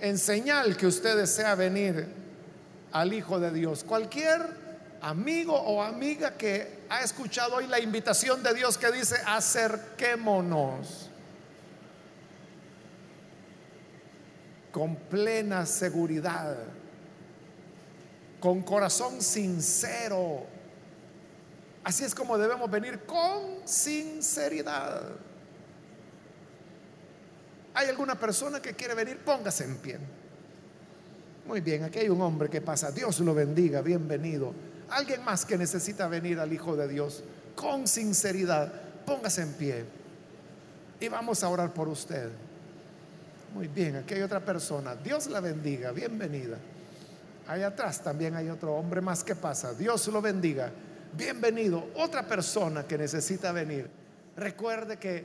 [0.00, 2.08] en señal que usted desea venir
[2.90, 3.84] al Hijo de Dios.
[3.84, 4.40] Cualquier
[5.02, 11.09] amigo o amiga que ha escuchado hoy la invitación de Dios que dice acerquémonos
[14.72, 16.56] con plena seguridad,
[18.40, 20.46] con corazón sincero
[21.82, 25.02] Así es como debemos venir con sinceridad.
[27.72, 29.18] ¿Hay alguna persona que quiere venir?
[29.18, 29.98] Póngase en pie.
[31.46, 32.90] Muy bien, aquí hay un hombre que pasa.
[32.90, 34.52] Dios lo bendiga, bienvenido.
[34.90, 37.24] Alguien más que necesita venir al Hijo de Dios
[37.56, 38.72] con sinceridad,
[39.06, 39.84] póngase en pie.
[41.00, 42.30] Y vamos a orar por usted.
[43.54, 44.94] Muy bien, aquí hay otra persona.
[44.94, 46.56] Dios la bendiga, bienvenida.
[47.46, 49.74] Ahí atrás también hay otro hombre más que pasa.
[49.74, 50.70] Dios lo bendiga
[51.12, 51.90] bienvenido.
[51.96, 53.88] Otra persona que necesita venir,
[54.36, 55.24] recuerde que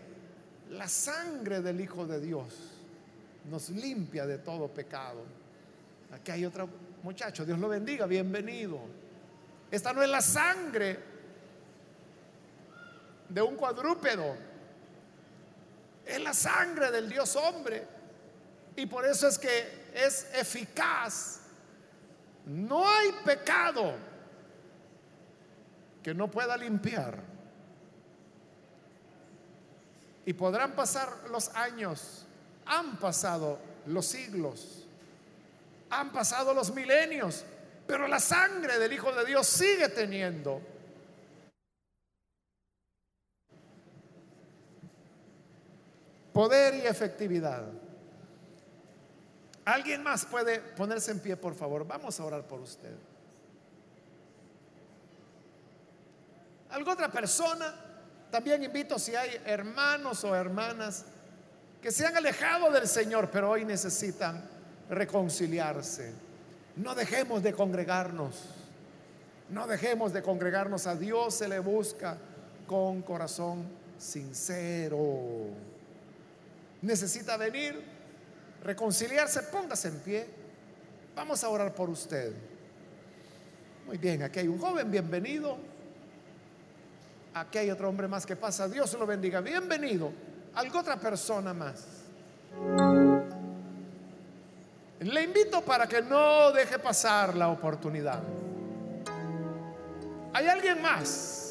[0.72, 2.48] la sangre del Hijo de Dios
[3.50, 5.24] nos limpia de todo pecado.
[6.12, 6.70] Aquí hay otro
[7.04, 8.80] muchacho, Dios lo bendiga, bienvenido.
[9.70, 11.00] Esta no es la sangre
[13.30, 14.36] de un cuadrúpedo,
[16.06, 17.95] es la sangre del Dios hombre.
[18.76, 21.40] Y por eso es que es eficaz.
[22.46, 23.94] No hay pecado
[26.04, 27.20] que no pueda limpiar.
[30.26, 32.26] Y podrán pasar los años,
[32.66, 34.86] han pasado los siglos,
[35.90, 37.46] han pasado los milenios,
[37.88, 40.62] pero la sangre del Hijo de Dios sigue teniendo
[46.34, 47.64] poder y efectividad.
[49.66, 51.86] ¿Alguien más puede ponerse en pie, por favor?
[51.88, 52.94] Vamos a orar por usted.
[56.70, 57.74] ¿Alguna otra persona?
[58.30, 61.06] También invito si hay hermanos o hermanas
[61.82, 64.48] que se han alejado del Señor, pero hoy necesitan
[64.90, 66.14] reconciliarse.
[66.76, 68.36] No dejemos de congregarnos.
[69.50, 70.86] No dejemos de congregarnos.
[70.88, 72.18] A Dios se le busca
[72.68, 73.66] con corazón
[73.98, 75.50] sincero.
[76.82, 77.95] Necesita venir,
[78.66, 80.28] reconciliarse, póngase en pie.
[81.16, 82.34] Vamos a orar por usted.
[83.86, 85.58] Muy bien, aquí hay un joven, bienvenido.
[87.36, 88.68] Aquí hay otro hombre más que pasa.
[88.68, 89.42] Dios lo bendiga.
[89.42, 90.12] Bienvenido.
[90.56, 91.86] Algo otra persona más.
[95.02, 98.24] Le invito para que no deje pasar la oportunidad.
[100.34, 101.45] ¿Hay alguien más?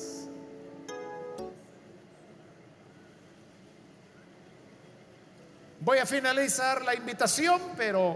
[5.85, 8.14] Voy a finalizar la invitación, pero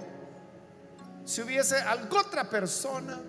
[1.22, 3.20] si hubiese alguna otra persona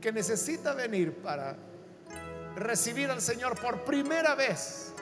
[0.00, 1.56] que necesita venir para
[2.54, 4.92] recibir al Señor por primera vez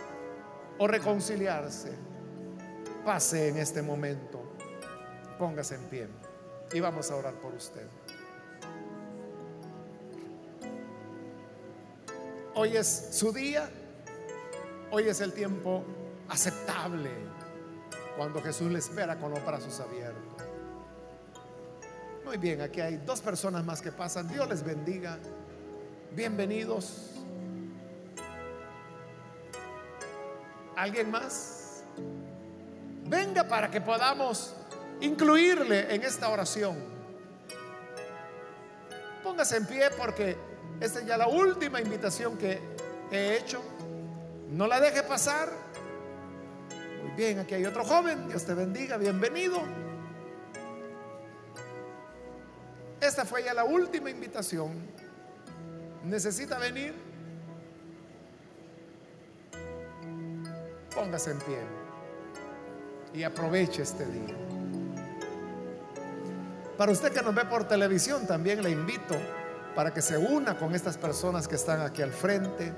[0.78, 1.93] o reconciliarse.
[3.05, 4.40] pase en este momento.
[5.38, 6.09] Póngase en pie
[6.72, 7.86] y vamos a orar por usted.
[12.55, 13.68] Hoy es su día,
[14.90, 15.84] hoy es el tiempo
[16.28, 17.11] aceptable
[18.16, 20.22] cuando Jesús le espera con los brazos abiertos.
[22.24, 24.28] Muy bien, aquí hay dos personas más que pasan.
[24.28, 25.18] Dios les bendiga.
[26.14, 27.10] Bienvenidos.
[30.76, 31.84] ¿Alguien más?
[33.04, 34.54] Venga para que podamos
[35.00, 36.76] incluirle en esta oración.
[39.22, 40.36] Póngase en pie porque
[40.80, 42.60] esta es ya la última invitación que
[43.10, 43.60] he hecho.
[44.50, 45.61] No la deje pasar.
[47.03, 48.28] Muy bien, aquí hay otro joven.
[48.28, 48.96] Dios te bendiga.
[48.96, 49.61] Bienvenido.
[53.00, 54.70] Esta fue ya la última invitación.
[56.05, 56.94] ¿Necesita venir?
[60.94, 61.59] Póngase en pie
[63.14, 64.36] y aproveche este día.
[66.78, 69.16] Para usted que nos ve por televisión, también le invito
[69.74, 72.72] para que se una con estas personas que están aquí al frente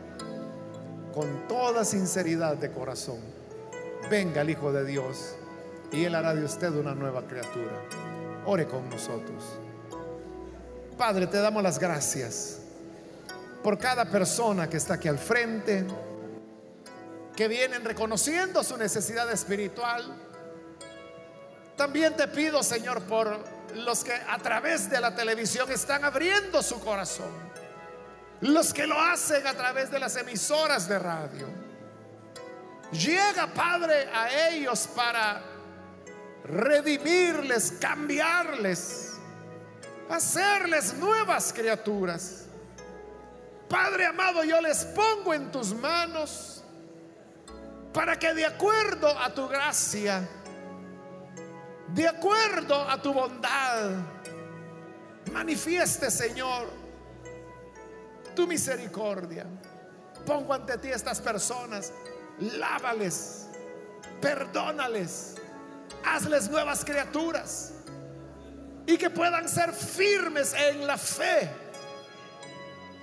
[1.12, 3.43] con toda sinceridad de corazón.
[4.10, 5.36] Venga el Hijo de Dios
[5.90, 7.80] y Él hará de usted una nueva criatura.
[8.44, 9.42] Ore con nosotros.
[10.98, 12.60] Padre, te damos las gracias
[13.62, 15.86] por cada persona que está aquí al frente,
[17.34, 20.04] que vienen reconociendo su necesidad espiritual.
[21.76, 23.38] También te pido, Señor, por
[23.74, 27.32] los que a través de la televisión están abriendo su corazón,
[28.42, 31.73] los que lo hacen a través de las emisoras de radio.
[32.94, 35.42] Llega, Padre, a ellos para
[36.44, 39.14] redimirles, cambiarles,
[40.08, 42.44] hacerles nuevas criaturas.
[43.68, 46.62] Padre amado, yo les pongo en tus manos
[47.92, 50.28] para que de acuerdo a tu gracia,
[51.88, 53.90] de acuerdo a tu bondad,
[55.32, 56.68] manifieste, Señor,
[58.36, 59.46] tu misericordia.
[60.24, 61.92] Pongo ante ti estas personas,
[62.40, 63.46] lávales,
[64.20, 65.36] perdónales,
[66.04, 67.72] hazles nuevas criaturas
[68.86, 71.50] y que puedan ser firmes en la fe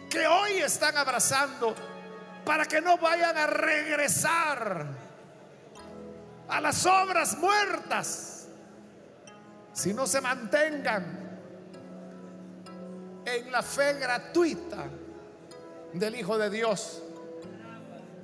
[0.09, 1.73] que hoy están abrazando
[2.45, 4.85] para que no vayan a regresar
[6.49, 8.47] a las obras muertas
[9.73, 11.39] si no se mantengan
[13.25, 14.85] en la fe gratuita
[15.93, 17.01] del Hijo de Dios,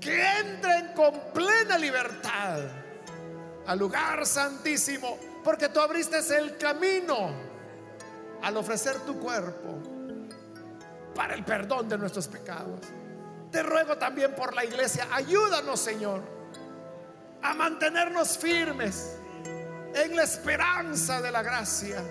[0.08, 2.62] que entren con plena libertad
[3.66, 7.32] al lugar santísimo, porque tú abriste el camino
[8.42, 9.80] al ofrecer tu cuerpo
[11.14, 12.80] para el perdón de nuestros pecados.
[13.52, 16.22] Te ruego también por la iglesia, ayúdanos Señor
[17.42, 19.18] a mantenernos firmes
[19.94, 22.02] en la esperanza de la gracia,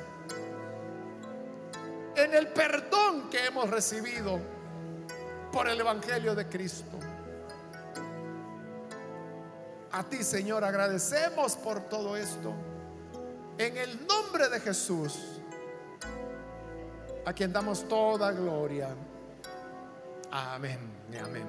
[2.15, 4.39] en el perdón que hemos recibido
[5.51, 7.06] por el Evangelio de Cristo.
[9.97, 12.53] A ti, Señor, agradecemos por todo esto.
[13.57, 15.41] En el nombre de Jesús,
[17.25, 18.95] a quien damos toda gloria.
[20.31, 20.79] Amén
[21.19, 21.47] amén.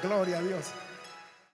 [0.00, 0.66] Gloria a Dios.